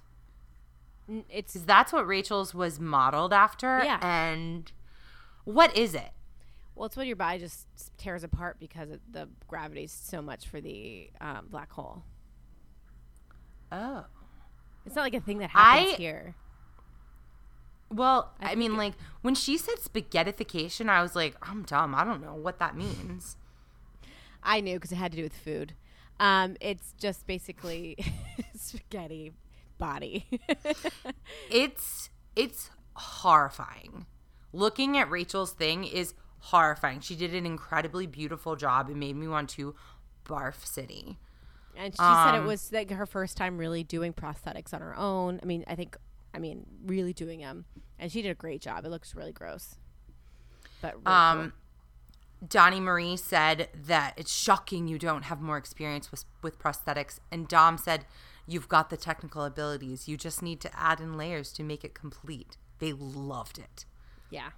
[1.29, 3.83] It's that's what Rachel's was modeled after.
[3.83, 3.99] Yeah.
[4.01, 4.71] And
[5.43, 6.11] what is it?
[6.75, 7.67] well, it's when your body just
[7.97, 12.03] tears apart because the gravity's so much for the um, black hole.
[13.71, 14.05] Oh.
[14.85, 16.35] It's not like a thing that happens I- here.
[17.91, 21.93] Well, I, mean, like when she said spaghettification, I was like, I'm dumb.
[21.93, 23.37] I don't know what that means.
[24.43, 25.73] I knew because it had to do with food.
[26.19, 27.97] Um, it's just basically
[28.55, 29.33] spaghetti
[29.77, 30.25] body.
[31.49, 34.05] it's it's horrifying.
[34.53, 37.01] Looking at Rachel's thing is horrifying.
[37.01, 38.89] She did an incredibly beautiful job.
[38.89, 39.75] It made me want to
[40.25, 41.17] barf city.
[41.77, 45.39] And she said it was like her first time really doing prosthetics on her own.
[45.41, 45.97] I mean, I think,
[46.33, 47.65] I mean, really doing them,
[47.99, 48.85] and she did a great job.
[48.85, 49.75] It looks really gross,
[50.81, 51.53] but really Um,
[52.47, 57.47] Donnie Marie said that it's shocking you don't have more experience with with prosthetics, and
[57.47, 58.05] Dom said
[58.47, 60.07] you've got the technical abilities.
[60.07, 62.57] You just need to add in layers to make it complete.
[62.79, 63.85] They loved it.
[64.29, 64.49] yeah.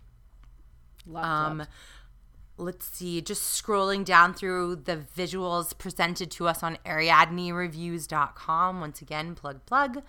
[1.06, 1.70] Loved, Um, loved.
[2.58, 8.80] Let's see, just scrolling down through the visuals presented to us on ariadnereviews.com.
[8.80, 10.02] Once again, plug, plug.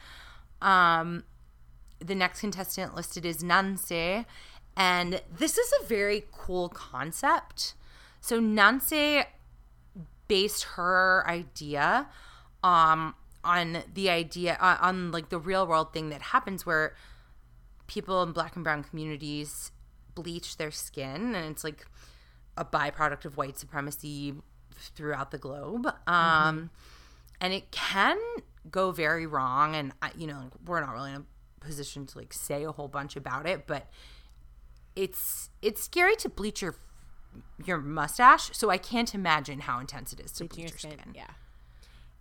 [0.63, 1.25] Um,
[1.99, 4.25] the next contestant listed is Nancy.
[4.77, 7.75] And this is a very cool concept.
[8.21, 9.23] So, Nancy
[10.29, 12.09] based her idea
[12.63, 16.95] um, on the idea, uh, on like the real world thing that happens where
[17.87, 19.73] people in black and brown communities
[20.15, 21.87] bleach their skin and it's like
[22.59, 24.35] a byproduct of white supremacy
[24.95, 26.71] throughout the globe um
[27.41, 28.19] and it can
[28.71, 32.33] go very wrong and I, you know we're not really in a position to like
[32.33, 33.89] say a whole bunch about it but
[34.95, 36.75] it's it's scary to bleach your
[37.65, 40.93] your mustache so i can't imagine how intense it is to bleach your skin.
[40.93, 41.31] skin Yeah.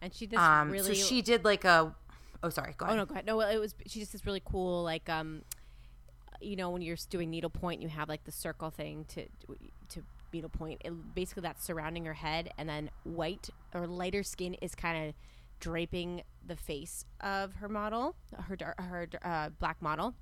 [0.01, 0.93] And she this um really.
[0.93, 1.93] so she did like a
[2.43, 3.25] oh sorry go oh ahead no, go ahead.
[3.25, 3.73] No, well, it was.
[3.87, 5.41] She just this really cool like um,
[6.41, 9.25] you know, when you're doing needlepoint, you have like the circle thing to
[9.89, 10.81] to needlepoint.
[10.83, 15.15] It, basically, that's surrounding her head, and then white or lighter skin is kind of
[15.59, 18.15] draping the face of her model,
[18.47, 20.13] her dar- her uh, black model,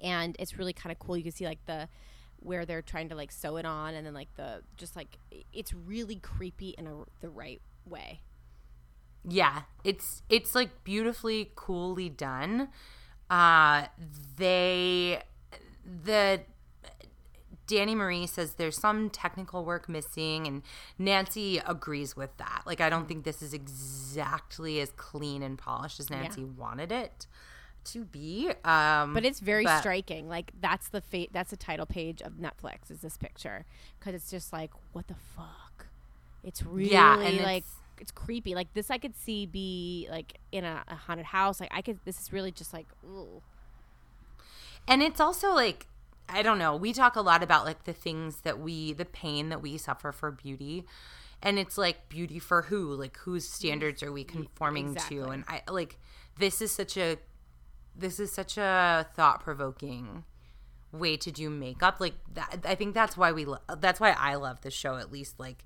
[0.00, 1.16] and it's really kind of cool.
[1.16, 1.88] You can see like the
[2.40, 5.18] where they're trying to like sew it on, and then like the just like
[5.52, 8.20] it's really creepy in a, the right way.
[9.26, 12.68] Yeah, it's it's like beautifully coolly done.
[13.30, 13.86] Uh
[14.36, 15.22] they
[15.84, 16.42] the
[17.66, 20.62] Danny Marie says there's some technical work missing and
[20.98, 22.62] Nancy agrees with that.
[22.66, 27.26] Like I don't think this is exactly as clean and polished as Nancy wanted it
[27.84, 28.50] to be.
[28.64, 32.34] Um but it's very but- striking like that's the fa- that's the title page of
[32.34, 33.64] netflix is this picture
[33.98, 35.86] because it's just like what the fuck
[36.42, 40.38] it's really Yeah, and like it's- it's creepy like this i could see be like
[40.50, 43.40] in a, a haunted house like i could this is really just like ooh.
[44.86, 45.86] And it's also like
[46.28, 49.48] I don't know, we talk a lot about like the things that we the pain
[49.50, 50.84] that we suffer for beauty.
[51.42, 52.94] And it's like beauty for who?
[52.94, 55.18] Like whose standards are we conforming exactly.
[55.18, 55.24] to?
[55.28, 55.98] And I like
[56.38, 57.18] this is such a
[57.94, 60.24] this is such a thought-provoking
[60.90, 62.00] way to do makeup.
[62.00, 65.12] Like that I think that's why we lo- that's why I love the show at
[65.12, 65.64] least like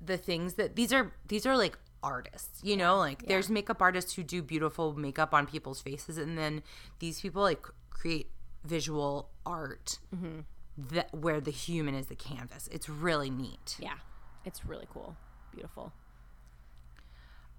[0.00, 4.12] the things that these are these are like artists you know like there's makeup artists
[4.12, 6.62] who do beautiful makeup on people's faces and then
[6.98, 8.30] these people like create
[8.64, 9.98] visual art
[10.76, 12.68] that where the human is the canvas.
[12.72, 13.76] It's really neat.
[13.78, 13.94] Yeah.
[14.44, 15.16] It's really cool.
[15.52, 15.92] Beautiful.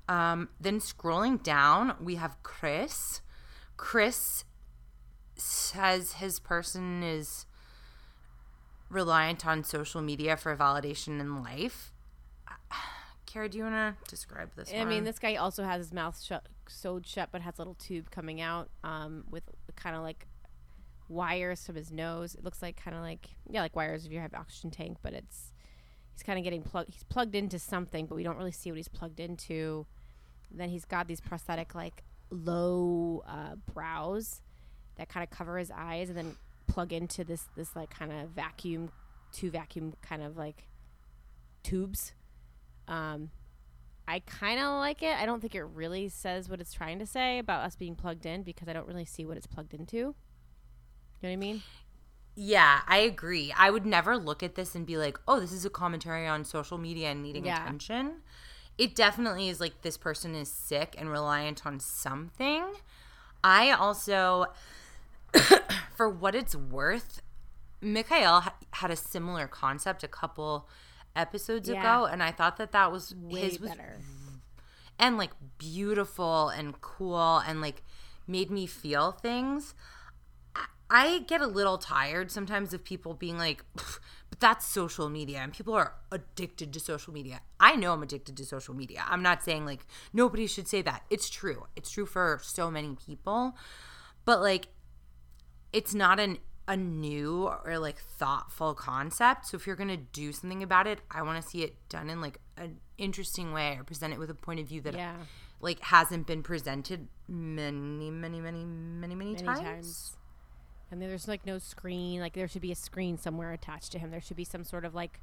[0.08, 3.22] Um then scrolling down we have chris.
[3.78, 4.44] Chris
[5.36, 7.46] says his person is
[8.90, 11.92] reliant on social media for validation in life.
[13.26, 14.90] Kara, do you want to describe this I one?
[14.90, 18.10] mean, this guy also has his mouth shut, sewed shut, but has a little tube
[18.12, 19.44] coming out um, with
[19.76, 20.26] kind of like
[21.08, 22.36] wires from his nose.
[22.36, 25.14] It looks like kind of like yeah, like wires if you have oxygen tank, but
[25.14, 25.52] it's
[26.14, 26.92] he's kind of getting plugged.
[26.92, 29.86] He's plugged into something, but we don't really see what he's plugged into.
[30.52, 34.42] Then he's got these prosthetic like low uh, brows
[34.96, 36.36] that kind of cover his eyes, and then
[36.68, 38.92] plug into this this like kind of vacuum,
[39.32, 40.68] two vacuum kind of like
[41.64, 42.14] tubes.
[42.88, 43.32] Um,
[44.08, 45.18] I kind of like it.
[45.18, 48.26] I don't think it really says what it's trying to say about us being plugged
[48.26, 50.16] in because I don't really see what it's plugged into.
[51.26, 51.64] You know what I mean?
[52.36, 53.52] Yeah, I agree.
[53.58, 56.44] I would never look at this and be like, "Oh, this is a commentary on
[56.46, 57.64] social media and needing Yeah.
[57.64, 58.22] attention."
[58.78, 62.76] It definitely is like this person is sick and reliant on something.
[63.44, 64.48] I also
[65.96, 67.22] for what it's worth,
[67.82, 70.68] Mikhail ha- had a similar concept a couple
[71.16, 71.80] episodes Yeah.
[71.80, 74.00] ago and I thought that that was Way his was better.
[75.00, 77.82] and like beautiful and cool and like
[78.28, 79.74] made me feel things.
[80.90, 85.52] I- get a little tired sometimes of people being like, but that's social media and
[85.54, 87.42] people are addicted to social media.
[87.60, 89.04] I know I'm addicted to social media.
[89.08, 91.04] I'm not saying like nobody should say that.
[91.10, 91.66] It's true.
[91.76, 93.56] It's true for so many people.
[94.26, 94.68] But like
[95.74, 99.46] it's not an a new or like thoughtful concept.
[99.48, 102.22] So if you're gonna do something about it, I want to see it done in
[102.22, 105.16] like an interesting way or present it with a point of view that Yeah.
[105.62, 109.60] like hasn't been presented many, many, many, many, many, Many times.
[109.60, 110.18] times.
[110.92, 112.20] And then there's like no screen.
[112.22, 114.12] Like there should be a screen somewhere attached to him.
[114.12, 115.20] There should be some sort of like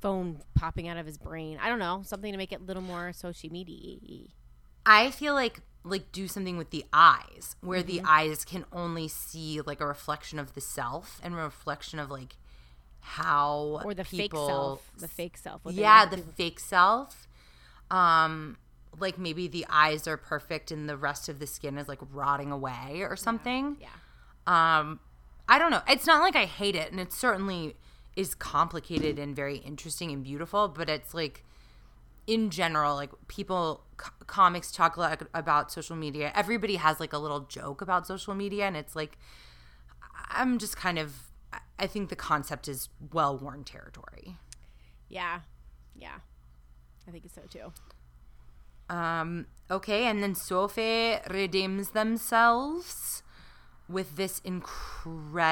[0.00, 1.58] phone popping out of his brain.
[1.62, 3.98] I don't know, something to make it a little more social media.
[4.84, 7.88] I feel like like do something with the eyes where Mm-hmm.
[7.88, 12.36] the eyes can only see like a reflection of the self and reflection of like
[13.00, 14.90] how Or the people fake self.
[14.98, 15.60] The fake self.
[15.66, 17.26] yeah the people- fake self
[17.90, 18.56] um
[19.00, 22.52] like maybe the eyes are perfect and the rest of the skin is like rotting
[22.52, 23.88] away or something Yeah.
[24.46, 25.00] Um
[25.48, 27.76] i don't know it's not like i hate it and it certainly
[28.16, 31.44] is complicated and very interesting and beautiful but it's like
[32.26, 37.12] in general like people co- comics talk a lot about social media everybody has like
[37.12, 39.18] a little joke about social media and it's like
[40.30, 44.36] i'm just kind of I- i think the concept is well worn territory
[45.08, 45.40] Yeah.
[45.94, 46.18] Yeah.
[47.06, 47.72] I think it's so too.
[48.88, 53.22] Um, okay, and then Sophie redeems themselves
[53.88, 55.42] with this incredible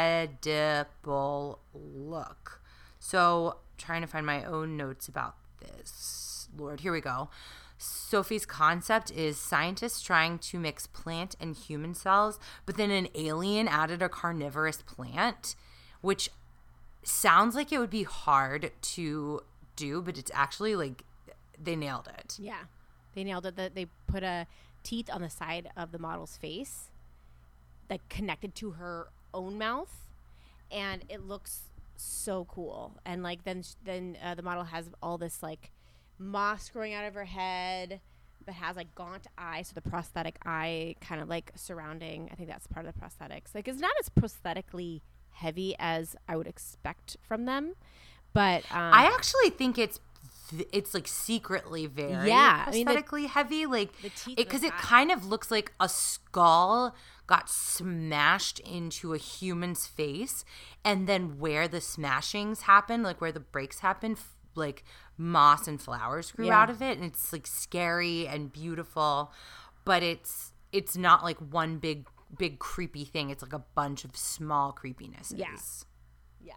[1.75, 2.61] look.
[2.99, 6.49] So, trying to find my own notes about this.
[6.57, 7.31] Lord, here we go.
[7.79, 13.67] Sophie's concept is scientists trying to mix plant and human cells, but then an alien
[13.69, 15.57] added a carnivorous plant,
[16.03, 16.29] which
[17.03, 19.41] sounds like it would be hard to
[19.77, 21.05] do, but it's actually like
[21.59, 22.37] they nailed it.
[22.39, 22.65] Yeah.
[23.15, 23.57] They nailed it.
[23.57, 24.47] That they put a
[24.83, 26.90] teeth on the side of the model's face,
[27.91, 30.09] like connected to her own mouth,
[30.71, 31.65] and it looks
[31.97, 32.95] so cool.
[33.05, 35.73] And like then then uh, the model has all this like
[36.19, 38.01] moss growing out of her head,
[38.45, 42.29] but has like gaunt eyes, so the prosthetic eye kind of like surrounding.
[42.33, 43.55] I think that's part of the prosthetics.
[43.55, 45.01] Like it's not as prosthetically
[45.33, 47.75] heavy as I would expect from them,
[48.33, 50.01] but um, I actually think it's
[50.73, 53.91] it's like secretly very Yeah, I mean, the- heavy, like
[54.37, 56.95] because on it, kind of looks like a skull
[57.27, 60.45] got smashed into a human's face,
[60.85, 64.85] and then where the smashings happen, like where the breaks happen, f- like
[65.17, 66.61] moss and flowers grew Yeah.
[66.61, 69.33] out of it, and it's like scary and beautiful,
[69.85, 73.31] but it's it's not like one big big creepy thing.
[73.31, 75.37] It's like a bunch of small creepinesses.
[75.39, 75.57] Yeah.
[76.41, 76.55] Yeah.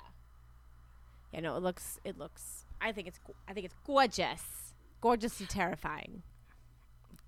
[1.31, 4.73] Yeah, no, it looks it looks I think it's go- I think it's gorgeous.
[5.01, 6.23] Gorgeously terrifying.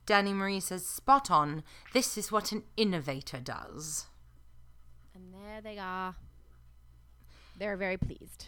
[0.05, 1.63] Danny Marie says, spot on.
[1.93, 4.05] This is what an innovator does.
[5.15, 6.15] And there they are.
[7.57, 8.47] They're very pleased.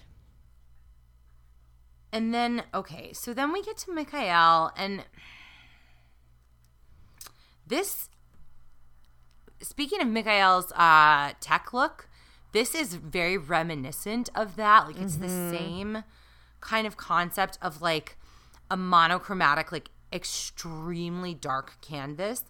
[2.11, 5.03] And then, okay, so then we get to Mikhail, and
[7.65, 8.09] this,
[9.61, 12.07] speaking of Mikhail's uh, tech look,
[12.53, 14.87] this is very reminiscent of that.
[14.87, 16.03] Like, it's the same
[16.61, 18.17] kind of concept of like
[18.69, 22.43] a monochromatic, like extremely dark canvas.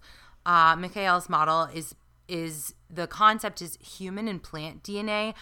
[0.45, 1.95] Uh, Mikhail's model is
[2.27, 5.33] is the concept is human and plant DNA,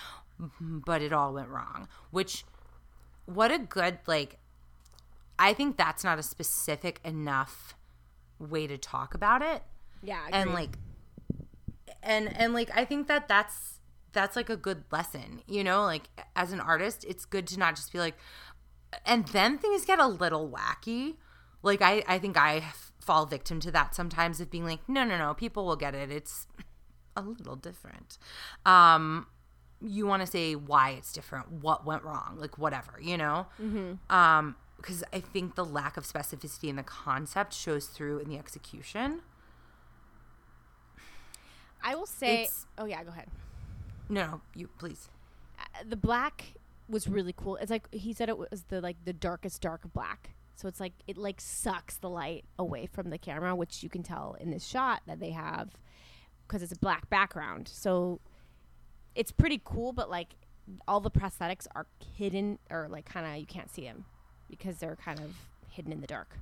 [0.59, 1.87] but it all went wrong.
[2.11, 2.45] Which,
[3.25, 4.37] what a good like.
[5.37, 7.75] I think that's not a specific enough
[8.39, 9.63] way to talk about it
[10.01, 10.77] Yeah, and like
[12.03, 13.79] and and like i think that that's
[14.13, 16.03] that's like a good lesson you know like
[16.35, 18.15] as an artist it's good to not just be like
[19.05, 21.15] and then things get a little wacky.
[21.63, 22.63] Like i i think i
[22.99, 26.11] fall victim to that sometimes of being like no no no people will get it.
[26.11, 26.47] It's
[27.15, 28.17] a little different.
[28.65, 29.27] Um
[29.81, 33.45] you want to say why it's different what went wrong like whatever you know?
[34.09, 38.37] Um because i think the lack of specificity in the concept shows through in the
[38.37, 39.21] execution.
[41.83, 43.29] I will say It's- Oh yeah, go ahead.
[44.09, 45.09] No, no, you please.
[45.59, 46.53] Uh, the black
[46.87, 47.57] was really cool.
[47.57, 50.31] It's like he said it was the like the darkest dark black.
[50.55, 54.03] So it's like it like sucks the light away from the camera, which you can
[54.03, 55.71] tell in this shot that they have
[56.47, 57.67] because it's a black background.
[57.67, 58.19] So
[59.15, 60.35] it's pretty cool, but like
[60.87, 64.05] all the prosthetics are hidden or like kind of you can't see them
[64.49, 65.35] because they're kind of
[65.69, 66.37] hidden in the dark.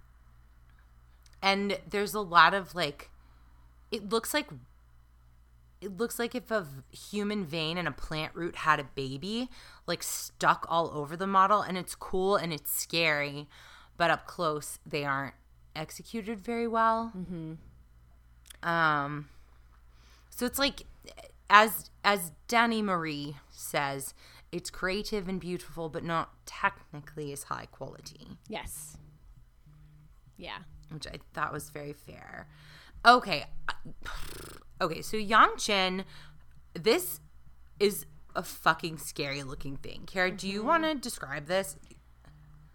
[1.41, 3.09] And there's a lot of like,
[3.91, 4.47] it looks like,
[5.84, 9.49] it looks like if a human vein and a plant root had a baby,
[9.86, 13.47] like stuck all over the model, and it's cool and it's scary,
[13.97, 15.36] but up close they aren't
[15.75, 17.11] executed very well.
[17.17, 18.67] Mm-hmm.
[18.67, 19.29] Um,
[20.29, 20.84] so it's like,
[21.49, 24.13] as as Danny Marie says,
[24.51, 28.38] it's creative and beautiful, but not technically as high quality.
[28.47, 28.97] Yes.
[30.38, 30.59] Yeah.
[30.93, 32.47] which I thought was very fair.
[33.06, 33.45] Okay.
[34.82, 36.06] Okay, so Yang Chen,
[36.74, 37.22] this
[37.80, 40.04] is a fucking scary looking thing.
[40.06, 40.54] Kara, do Mm-hmm.
[40.54, 41.78] you want to describe this?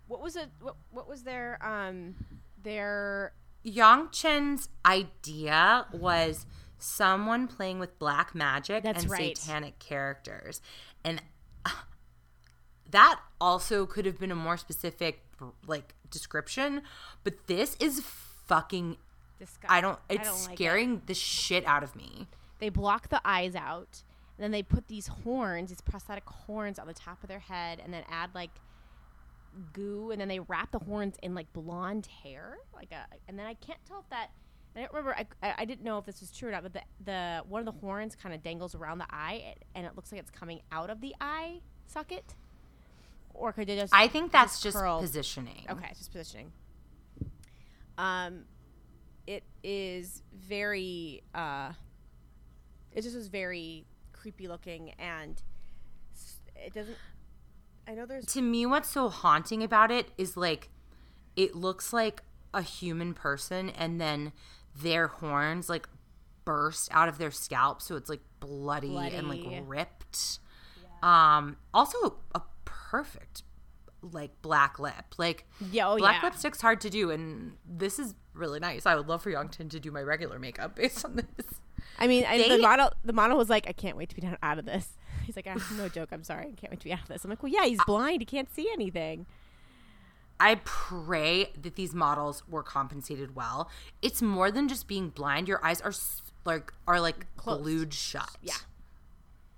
[0.07, 0.49] What was it?
[0.61, 2.15] What, what was their um
[2.63, 6.47] their Yang Chen's idea was
[6.79, 9.37] someone playing with black magic That's and right.
[9.37, 10.63] satanic characters.
[11.05, 11.21] And
[11.67, 11.71] uh,
[12.91, 15.27] that also could have been a more specific
[15.67, 16.81] like description,
[17.23, 18.97] but this is fucking
[19.39, 19.71] disguise?
[19.71, 20.57] I don't it's don't like it.
[20.57, 22.27] scaring the shit out of me.
[22.59, 24.03] They block the eyes out,
[24.37, 27.81] and then they put these horns, these prosthetic horns, on the top of their head,
[27.83, 28.51] and then add like
[29.73, 33.07] goo, and then they wrap the horns in like blonde hair, like a.
[33.29, 34.31] And then I can't tell if that.
[34.77, 35.17] I don't remember.
[35.17, 37.61] I, I, I didn't know if this was true or not, but the the one
[37.61, 40.61] of the horns kind of dangles around the eye, and it looks like it's coming
[40.71, 42.35] out of the eye socket.
[43.35, 43.95] Or could it just?
[43.95, 45.01] I think that's just curl?
[45.01, 45.67] positioning.
[45.71, 46.53] Okay, it's just positioning.
[47.97, 48.58] Um, it
[49.63, 51.23] is very.
[51.35, 51.73] Uh,
[52.93, 55.41] it just was very creepy looking, and
[56.57, 56.97] it doesn't.
[57.87, 58.27] I know there's.
[58.27, 60.69] To me what's so haunting about it is like
[61.37, 64.33] it looks like a human person and then
[64.75, 65.89] their horns like
[66.45, 69.61] burst out of their scalp so it's like bloody, and like Bloody.
[69.67, 70.39] ripped.
[71.03, 73.43] Um also a perfect
[74.03, 75.15] like black lip.
[75.17, 76.29] Like Yeah, oh, black yeah.
[76.29, 78.87] lipstick's hard to do and this is really nice.
[78.87, 81.47] I would love for Yang Chen to do my regular makeup based on this.
[81.99, 82.91] I mean, I, the model.
[83.05, 85.49] The model was like, "I can't wait to be done out of this." He's like,
[85.49, 86.11] "Ah, "No joke.
[86.13, 86.47] I'm sorry.
[86.47, 88.21] I can't wait to be out of this." I'm like, "Well, yeah, he's blind.
[88.21, 89.27] He can't see anything."
[90.41, 93.69] I pray that these models were compensated well.
[94.01, 95.49] It's more than just being blind.
[95.49, 95.93] Your eyes are
[96.45, 97.63] like are like Closed.
[97.63, 98.37] glued shut.
[98.43, 98.55] Yeah.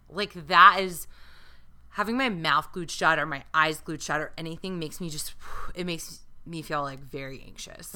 [0.09, 1.07] Like that is
[2.01, 5.35] having my mouth glued shut or my eyes glued shut or anything makes me just
[5.75, 7.95] it makes me feel like very anxious.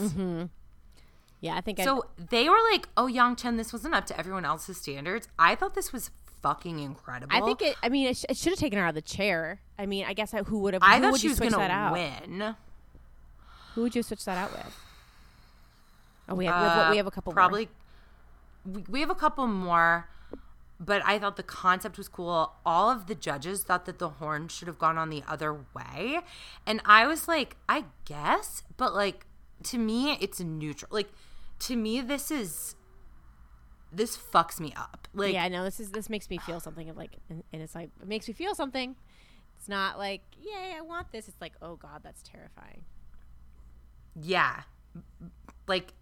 [1.41, 1.81] Yeah, I think.
[1.81, 5.29] I, So they were like, "Oh, Yang Chen, this wasn't up to everyone else's standards."
[5.39, 6.11] I thought this was
[6.43, 7.35] fucking incredible.
[7.35, 7.77] I think it.
[7.83, 9.61] I mean, it, sh- it should have taken her out of the chair.
[9.79, 10.83] I mean, I guess I, who would have?
[10.83, 11.93] I who thought would she was that gonna out?
[11.95, 12.55] win.
[13.75, 14.81] Who would you switch that out with?
[16.29, 17.33] Oh, we have, we have, we have a couple.
[17.33, 17.41] more.
[17.41, 17.69] Uh, probably
[18.65, 20.09] we, we have a couple more
[20.81, 24.49] but i thought the concept was cool all of the judges thought that the horn
[24.49, 26.21] should have gone on the other way
[26.67, 29.27] and i was like i guess but like
[29.63, 31.11] to me it's neutral like
[31.59, 32.75] to me this is
[33.93, 36.97] this fucks me up like yeah, no, this is this makes me feel something of
[36.97, 38.97] like, and, and it's like it makes me feel something.
[39.57, 41.29] It's not like, yay, I want this.
[41.29, 42.83] It's like, oh god, that's terrifying.
[44.21, 44.63] yeah
[45.67, 45.93] like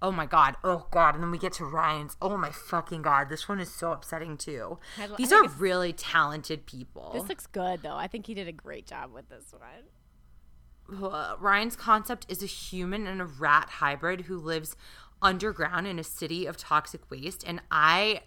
[0.00, 3.28] oh my god oh god and then we get to ryan's oh my fucking god
[3.28, 7.28] this one is so upsetting too I- I these think are really talented people This
[7.28, 7.96] looks good though.
[7.96, 11.02] I think he did a great job with this one.
[11.12, 14.74] Uh, Ryan's concept is a human and a rat hybrid who lives
[15.20, 17.44] underground in a city of toxic waste.
[17.46, 18.22] And I,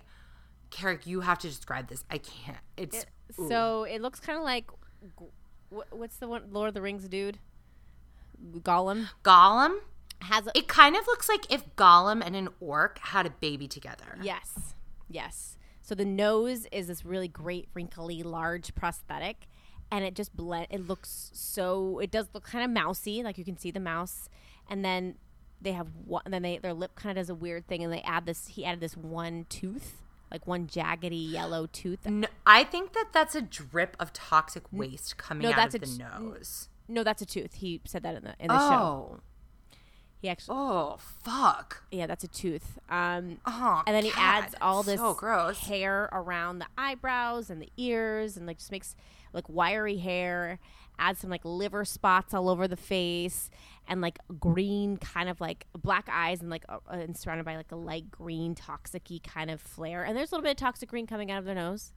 [0.69, 2.03] Carrick, you have to describe this.
[2.11, 2.59] I can't.
[2.77, 3.05] It's
[3.39, 3.47] ooh.
[3.49, 4.69] So it looks kind of like,
[5.89, 7.39] what's the one Lord of the Rings dude?
[8.59, 9.79] Gollum Gollum.
[10.21, 13.67] Has a, It kind of looks like if Gollum and an orc had a baby
[13.67, 14.17] together.
[14.21, 14.75] Yes.
[15.09, 15.57] Yes.
[15.81, 19.47] So the nose is this really great, wrinkly, large prosthetic,
[19.91, 20.67] and it just blend.
[20.69, 21.99] It looks so.
[21.99, 24.29] It does look kind of mousy, like you can see the mouse,
[24.69, 25.15] and then
[25.59, 26.21] they have one.
[26.23, 28.47] And then they their lip kind of does a weird thing, and they add this.
[28.47, 30.01] He added this one tooth,
[30.31, 32.05] like one jaggedy yellow tooth.
[32.05, 35.83] No, I think that that's a drip of toxic waste coming no, out that's of
[35.83, 36.69] a the t- nose.
[36.87, 37.55] No, that's a tooth.
[37.55, 39.17] He said that in the in the show.
[39.17, 39.19] Oh.
[40.21, 41.83] Oh, He actually, oh, fuck.
[41.91, 42.77] yeah, that's a tooth.
[42.89, 45.59] Um, Oh, and then he God, adds all this so gross.
[45.67, 48.95] hair around the eyebrows and the ears and like just makes
[49.33, 50.59] like wiry hair
[50.99, 53.49] adds some like liver spots all over the face
[53.87, 57.71] and like green kind of like black eyes and like uh, and surrounded by like
[57.71, 61.07] a light green toxic kind of flare and there's a little bit of toxic green
[61.07, 61.93] coming out of their nose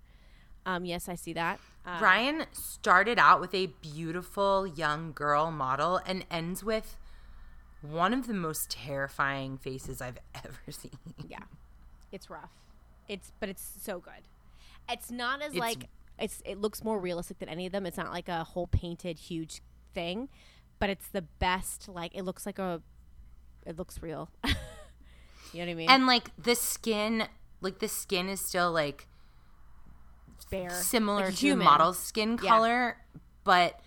[0.64, 6.00] um yes i see that uh, Ryan started out with a beautiful young girl model
[6.06, 6.96] and ends with
[7.91, 10.99] one of the most terrifying faces I've ever seen.
[11.28, 11.39] yeah.
[12.12, 12.51] It's rough.
[13.09, 14.22] It's but it's so good.
[14.89, 17.87] It's not as It's- like it's it looks more realistic than any of them.
[17.87, 19.61] It's not like a whole painted huge
[19.95, 20.28] thing
[20.80, 22.82] but it's the best like it looks like a
[23.64, 24.28] it looks real.
[25.53, 25.89] You know what i mean?
[25.91, 27.24] And like the skin,
[27.61, 29.07] like the skin is still like
[30.51, 30.70] bare.
[30.70, 32.49] Similar like to model's skin Yeah.
[32.49, 32.97] color,
[33.45, 33.78] but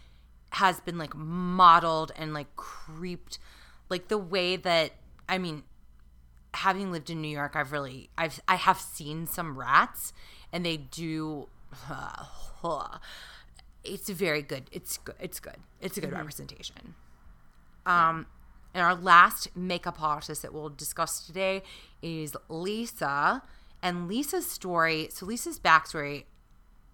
[0.51, 3.37] has been like modeled and like creeped
[3.89, 4.91] like the way that
[5.27, 5.63] I mean
[6.53, 10.13] having lived in New York I've really I've I have seen some rats
[10.51, 11.47] and they do
[13.83, 14.69] it's very good.
[14.71, 15.57] It's good it's good.
[15.81, 16.95] It's a good representation.
[17.85, 18.27] Um
[18.73, 21.63] and our last makeup artist that we'll discuss today
[22.01, 23.41] is Lisa
[23.81, 26.25] And Lisa's story, so Lisa's backstory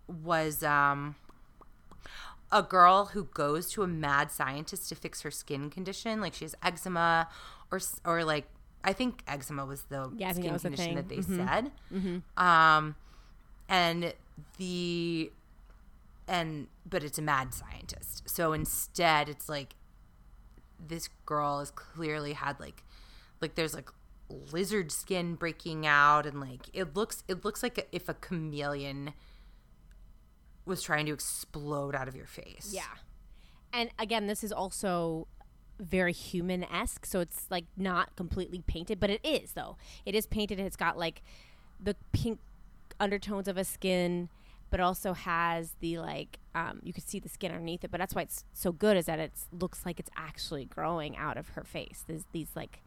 [0.08, 1.16] was um
[2.54, 6.46] a girl who goes to a mad scientist to fix her skin condition, like she
[6.46, 7.28] has eczema
[7.72, 8.46] or or like
[8.84, 11.22] I think eczema was the Yeah, skin that was the condition that thing.
[11.22, 11.48] they Mhm.
[11.48, 12.22] said.
[12.38, 12.96] Um
[13.68, 14.14] and
[14.58, 15.32] the
[16.28, 18.24] and but it's a mad scientist.
[18.30, 19.76] So instead it's like
[20.86, 22.84] this girl has clearly had like
[23.42, 23.90] like there's like
[24.52, 29.14] lizard skin breaking out and like it looks it looks like if a chameleon
[30.66, 32.72] was trying to explode out of your face.
[32.72, 32.84] Yeah.
[33.72, 35.28] And again, this is also
[35.80, 37.06] very human esque.
[37.06, 39.78] So it's like not completely painted, but it is though.
[40.06, 40.60] It is painted.
[40.60, 41.22] It's got like
[41.80, 42.40] the pink
[43.00, 44.30] undertones of a skin,
[44.70, 47.92] but also has the like um, you can see the skin underneath it.
[47.92, 51.38] But that's why it's so good is that it looks like it's actually growing out
[51.38, 52.04] of her face.
[52.08, 52.82] There's these like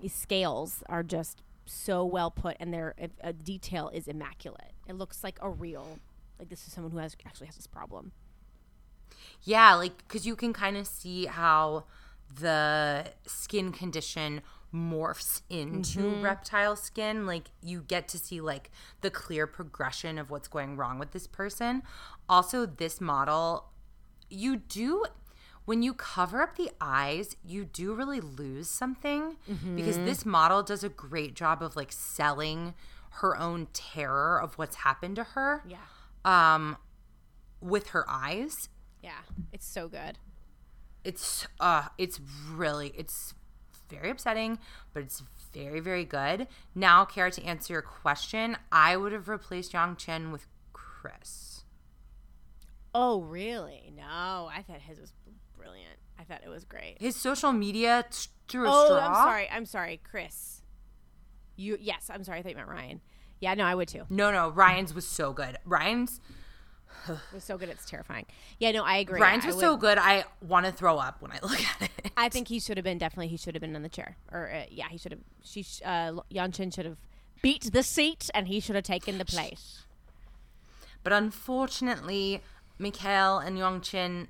[0.00, 4.72] these scales are just so well put, and their uh, detail is immaculate.
[4.86, 5.98] It looks like a real.
[6.38, 8.12] Like this is someone who has actually has this problem.
[9.42, 11.84] Yeah, like cuz you can kind of see how
[12.32, 16.22] the skin condition morphs into mm-hmm.
[16.22, 17.26] reptile skin.
[17.26, 18.70] Like you get to see like
[19.00, 21.82] the clear progression of what's going wrong with this person.
[22.28, 23.70] Also this model
[24.30, 25.04] you do
[25.64, 29.76] when you cover up the eyes you do really lose something mm-hmm.
[29.76, 32.74] because this model does a great job of like selling
[33.10, 35.62] her own terror of what's happened to her.
[35.66, 35.78] Yeah.
[36.28, 36.76] Um
[37.60, 38.52] with her eyes
[39.02, 39.20] Yeah,
[39.52, 40.18] it's so good.
[41.04, 42.20] it's uh it's
[42.52, 43.34] really it's
[43.88, 44.58] very upsetting
[44.92, 45.22] but it's
[45.54, 50.30] very very good now kara to answer your question i would have replaced yang chen
[50.30, 51.64] with chris
[52.94, 53.92] Oh, really?
[53.94, 55.12] No, I thought his was
[55.56, 55.98] brilliant.
[56.18, 56.96] I thought it was great.
[56.98, 59.48] his social media t- through a Oh, straw I'm sorry.
[59.50, 60.62] I'm sorry, Chris.
[61.54, 62.38] You yes, I'm sorry.
[62.38, 63.00] I thought you meant Ryan.
[63.40, 64.04] Yeah, no, I would too.
[64.10, 66.20] no no ryan's was so good ryan's
[67.32, 67.68] was so good.
[67.68, 68.26] It's terrifying.
[68.58, 69.20] Yeah, no, I agree.
[69.20, 72.12] ryan's was would- so good i want to throw up when i look at it
[72.16, 73.28] I think he should have been definitely.
[73.28, 75.20] He should have been in the chair, or uh, yeah, he should have.
[75.44, 76.96] She, sh- uh, Yang Chen should have
[77.42, 79.84] beat the seat, and he should have taken the place.
[81.04, 82.42] but unfortunately
[82.78, 84.28] mikhail and yang chen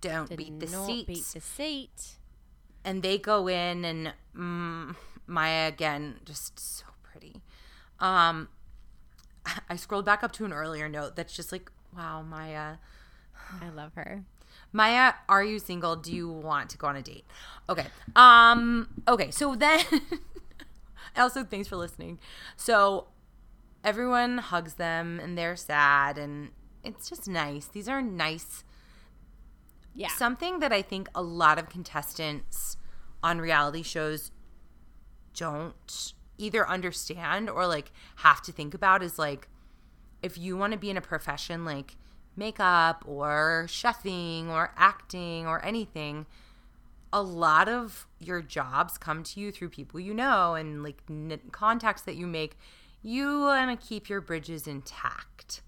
[0.00, 2.16] don't Did beat the not seats beat the seat.
[2.84, 4.94] and they go in and mm,
[5.26, 6.85] Maya again just so.
[8.00, 8.48] Um
[9.70, 12.76] I scrolled back up to an earlier note that's just like wow Maya.
[13.60, 14.24] I love her.
[14.72, 15.96] Maya are you single?
[15.96, 17.24] Do you want to go on a date?
[17.68, 17.86] Okay.
[18.14, 19.80] Um okay so then
[21.16, 22.18] also thanks for listening.
[22.56, 23.08] So
[23.84, 26.50] everyone hugs them and they're sad and
[26.82, 27.66] it's just nice.
[27.66, 28.64] These are nice
[29.94, 30.08] Yeah.
[30.08, 32.76] something that I think a lot of contestants
[33.22, 34.30] on reality shows
[35.34, 39.48] don't either understand or like have to think about is like
[40.22, 41.96] if you want to be in a profession like
[42.36, 46.26] makeup or chefing or acting or anything
[47.12, 51.40] a lot of your jobs come to you through people you know and like n-
[51.52, 52.58] contacts that you make.
[53.02, 55.62] You want to keep your bridges intact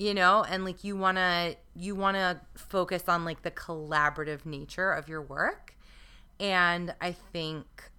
[0.00, 0.42] you know?
[0.48, 5.08] And like you want to you want to focus on like the collaborative nature of
[5.08, 5.76] your work.
[6.40, 7.89] And i think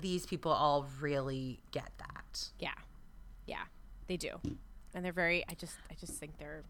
[0.00, 2.74] these people all really get that Yeah.
[3.46, 3.62] Yeah.
[4.06, 4.40] They do.
[4.94, 6.64] And they're very I just I just think they're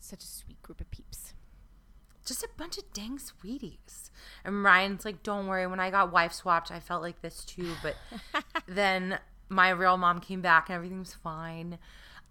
[0.00, 1.34] such a sweet group of peeps.
[2.24, 4.10] just a bunch of dang sweeties
[4.44, 7.72] and ryan's like don't worry when i got wife swapped i felt like this too
[7.82, 7.96] but
[8.66, 11.78] then my real mom came back and everything was fine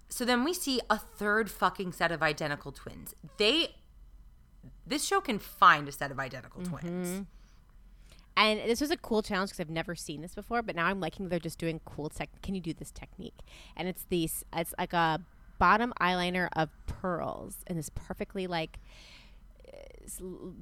[0.08, 3.76] so then we see a third fucking set of identical twins they
[4.86, 7.22] this show can find a set of identical twins mm-hmm.
[8.42, 11.00] And this was a cool challenge because I've never seen this before, but now I'm
[11.00, 12.30] liking they're just doing cool tech.
[12.42, 13.38] Can you do this technique?
[13.78, 15.22] And it's these, it's like a
[15.60, 18.80] bottom eyeliner of pearls and this perfectly like
[19.72, 19.78] uh,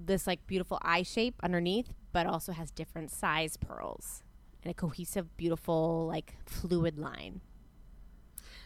[0.06, 4.24] this like beautiful eye shape underneath, but also has different size pearls
[4.62, 7.40] and a cohesive, beautiful like fluid line.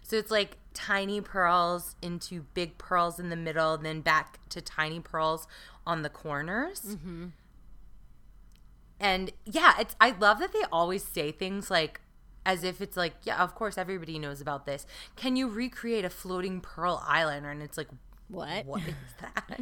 [0.01, 4.99] So it's like tiny pearls into big pearls in the middle, then back to tiny
[4.99, 5.47] pearls
[5.85, 6.81] on the corners.
[6.81, 7.27] Mm-hmm.
[8.99, 12.01] And yeah, it's I love that they always say things like
[12.45, 14.85] as if it's like, yeah, of course everybody knows about this.
[15.15, 17.51] Can you recreate a floating pearl eyeliner?
[17.51, 17.89] And it's like,
[18.27, 18.65] What?
[18.65, 19.61] what is that?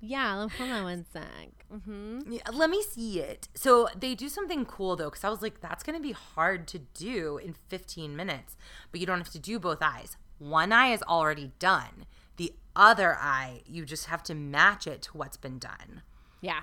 [0.00, 1.24] Yeah, hold on one sec.
[1.70, 3.48] hmm Yeah, let me see it.
[3.54, 6.66] So they do something cool though, because I was like, that's going to be hard
[6.68, 8.56] to do in 15 minutes,
[8.90, 10.16] but you don't have to do both eyes.
[10.38, 12.04] One eye is already done.
[12.36, 16.02] The other eye, you just have to match it to what's been done.
[16.42, 16.62] Yeah.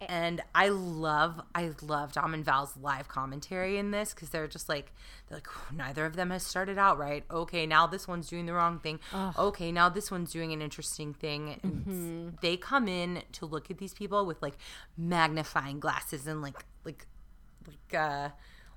[0.00, 4.68] And I love, I love Dom and Val's live commentary in this because they're just
[4.68, 4.92] like,
[5.28, 7.24] they're like, neither of them has started out right.
[7.30, 9.00] Okay, now this one's doing the wrong thing.
[9.36, 11.58] Okay, now this one's doing an interesting thing.
[11.62, 12.28] And Mm-hmm.
[12.42, 14.56] they come in to look at these people with like
[14.96, 17.06] magnifying glasses and like, like,
[17.66, 18.28] like, uh,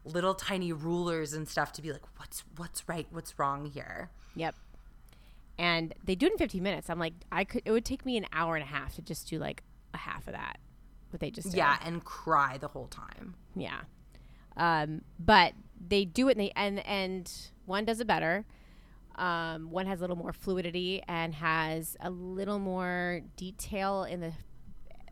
[0.04, 4.10] little tiny rulers and stuff to be like, what's, what's right, what's wrong here.
[4.36, 4.56] Yep.
[5.60, 6.90] And they do it in 15 minutes.
[6.90, 7.62] I'm like, I could.
[7.66, 9.62] It would take me an hour and a half to just do like
[9.94, 10.58] a half of that.
[11.12, 11.58] What they just did.
[11.58, 13.36] Yeah, and cry the whole time.
[13.56, 13.82] Yeah.
[14.58, 15.54] Um, but
[15.88, 17.32] they do it and they and and
[17.66, 18.46] one does it better.
[19.16, 24.34] Um, one has a little more fluidity and has a little more detail in the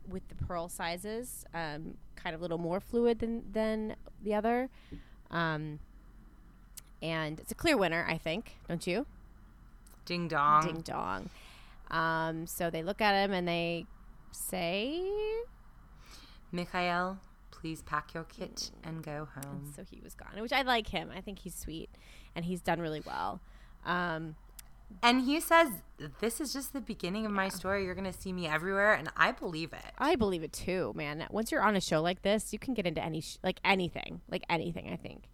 [0.08, 1.44] with the pearl sizes.
[1.54, 4.68] Um, kind of a little more fluid than than the other.
[5.30, 5.78] Um,
[7.02, 8.56] and it's a clear winner, I think.
[8.68, 9.06] Don't you?
[10.04, 10.66] Ding dong.
[10.66, 11.30] Ding dong.
[11.90, 13.86] Um, so they look at him and they
[14.32, 15.02] say,
[16.52, 17.18] Mikhail,
[17.50, 19.72] please pack your kit and go home.
[19.74, 21.10] so he was gone, which I like him.
[21.14, 21.90] I think he's sweet
[22.34, 23.40] and he's done really well.
[23.84, 24.36] Um,
[25.02, 25.68] And he says,
[26.20, 27.84] This is just the beginning of my story.
[27.84, 28.92] You're going to see me everywhere.
[28.92, 29.92] And I believe it.
[29.98, 31.26] I believe it too, man.
[31.30, 34.20] Once you're on a show like this, you can get into any sh- like anything,
[34.28, 34.90] like anything.
[34.92, 35.28] I think.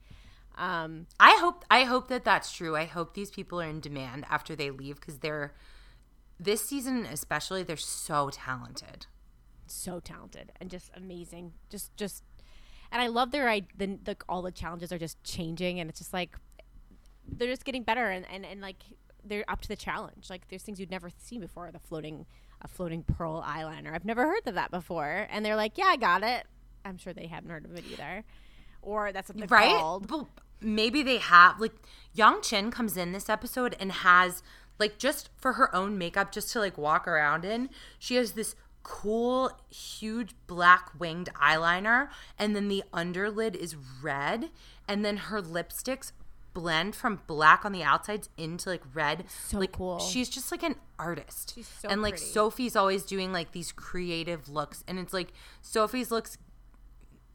[0.59, 2.77] Um, I hope I hope that that's true.
[2.77, 5.55] I hope these people are in demand after they leave because they're
[6.39, 9.07] this season especially they're so talented.
[9.67, 11.53] So talented and just amazing.
[11.71, 12.23] Just just,
[12.93, 15.99] and I love their I the, the all the challenges are just changing, and it's
[15.99, 16.37] just like
[17.27, 18.83] they're just getting better, and and and like
[19.25, 20.31] they're up to the challenge.
[20.31, 21.71] Like there's things you'd never seen before.
[21.73, 22.27] The floating
[22.63, 23.95] a floating pearl eyeliner.
[23.95, 26.47] I've never heard of that before, and they're like, yeah, I got it.
[26.85, 28.25] I'm sure they haven't heard of it either,
[28.83, 29.79] or that's what they're right?
[29.79, 30.07] called.
[30.07, 30.27] But
[30.61, 31.75] maybe they have like
[32.15, 34.43] Yang Chen comes in this episode and has
[34.79, 37.69] like just for her own makeup, just to like walk around in.
[37.99, 38.55] She has this
[38.89, 42.09] cool, huge black winged eyeliner,
[42.39, 44.51] and then the underlid is red,
[44.87, 46.13] and then her lipsticks
[46.55, 49.25] blend from black on the outsides into like red.
[49.29, 49.99] So like cool.
[49.99, 51.53] she's just like an artist.
[51.55, 52.27] She's so and like pretty.
[52.27, 55.33] Sophie's always doing like these creative looks, and it's like
[55.63, 56.39] Sophie's looks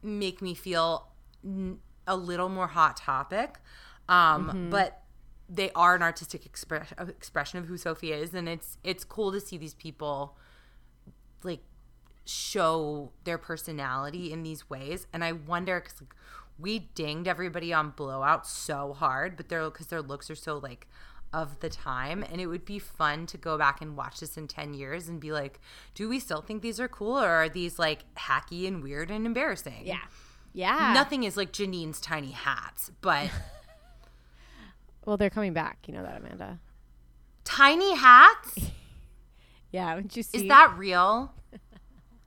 [0.02, 1.08] make me feel
[1.44, 3.60] n- a little more hot topic
[4.08, 4.70] um Mm-hmm.
[4.70, 5.02] but
[5.48, 9.38] they are an artistic express, expression of who sophie is and it's it's cool to
[9.40, 10.36] see these people
[11.44, 11.62] like
[12.24, 16.14] show their personality in these ways and i wonder because like,
[16.58, 20.86] we dinged everybody on blowout so hard but they're because their looks are so like
[21.32, 24.46] of the time and it would be fun to go back and watch this in
[24.46, 25.58] 10 years and be like
[25.94, 29.24] do we still think these are cool or are these like hacky and weird and
[29.26, 30.02] embarrassing Yeah,
[30.52, 30.92] yeah.
[30.94, 33.30] nothing is like Janine's tiny hats, but
[35.04, 35.78] Well, they're coming back.
[35.88, 36.60] You know that, Amanda.
[37.44, 38.56] tiny hats?
[39.72, 40.38] Yeah, would you see?
[40.38, 41.32] Is that real?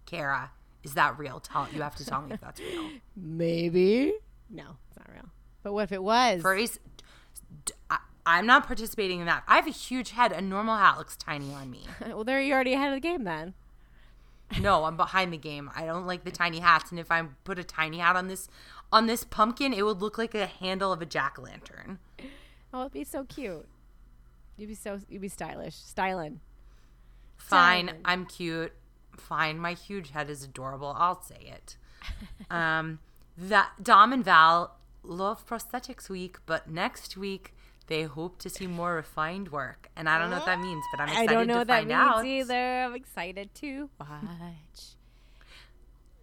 [0.05, 0.51] Kara,
[0.83, 1.39] is that real?
[1.39, 2.89] Tell you have to tell me if that's real.
[3.15, 4.13] maybe?
[4.49, 5.29] No, it's not real.
[5.63, 6.43] But what if it was?
[6.43, 6.77] Furries,
[7.65, 7.99] d- I,
[8.39, 9.43] am not participating in that.
[9.47, 10.31] I have a huge head.
[10.31, 11.85] A normal hat looks tiny on me.
[12.07, 13.53] well, there you already ahead of the game then.
[14.59, 15.71] No, I'm behind the game.
[15.75, 18.47] I don't like the tiny hats, and if I put a tiny hat on this
[18.91, 21.97] on this pumpkin, it would look like a handle of a jack o' lantern.
[22.71, 23.67] Oh, it'd be so cute.
[24.55, 26.41] You'd be so you'd be stylish, styling.
[27.45, 28.05] Fine, Diamond.
[28.05, 28.73] I'm cute.
[29.17, 30.93] Fine, my huge head is adorable.
[30.97, 31.77] I'll say it.
[32.51, 32.99] um,
[33.37, 37.53] that Dom and Val love prosthetics week, but next week
[37.87, 41.01] they hope to see more refined work, and I don't know what that means, but
[41.01, 42.25] I'm excited I don't know to what that find means out.
[42.25, 42.83] either.
[42.83, 44.95] I'm excited to watch.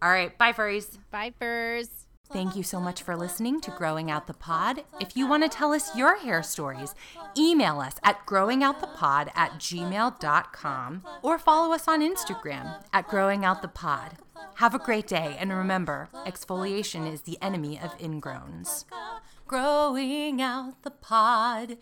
[0.01, 0.97] All right, bye, furries.
[1.11, 2.02] Bye, furs.
[2.31, 4.83] Thank you so much for listening to Growing Out the Pod.
[4.99, 6.95] If you want to tell us your hair stories,
[7.37, 13.67] email us at growingoutthepod at gmail.com or follow us on Instagram at Growing Out the
[13.67, 14.17] Pod.
[14.55, 18.85] Have a great day, and remember, exfoliation is the enemy of ingrowns.
[19.47, 21.77] Growing out the pod.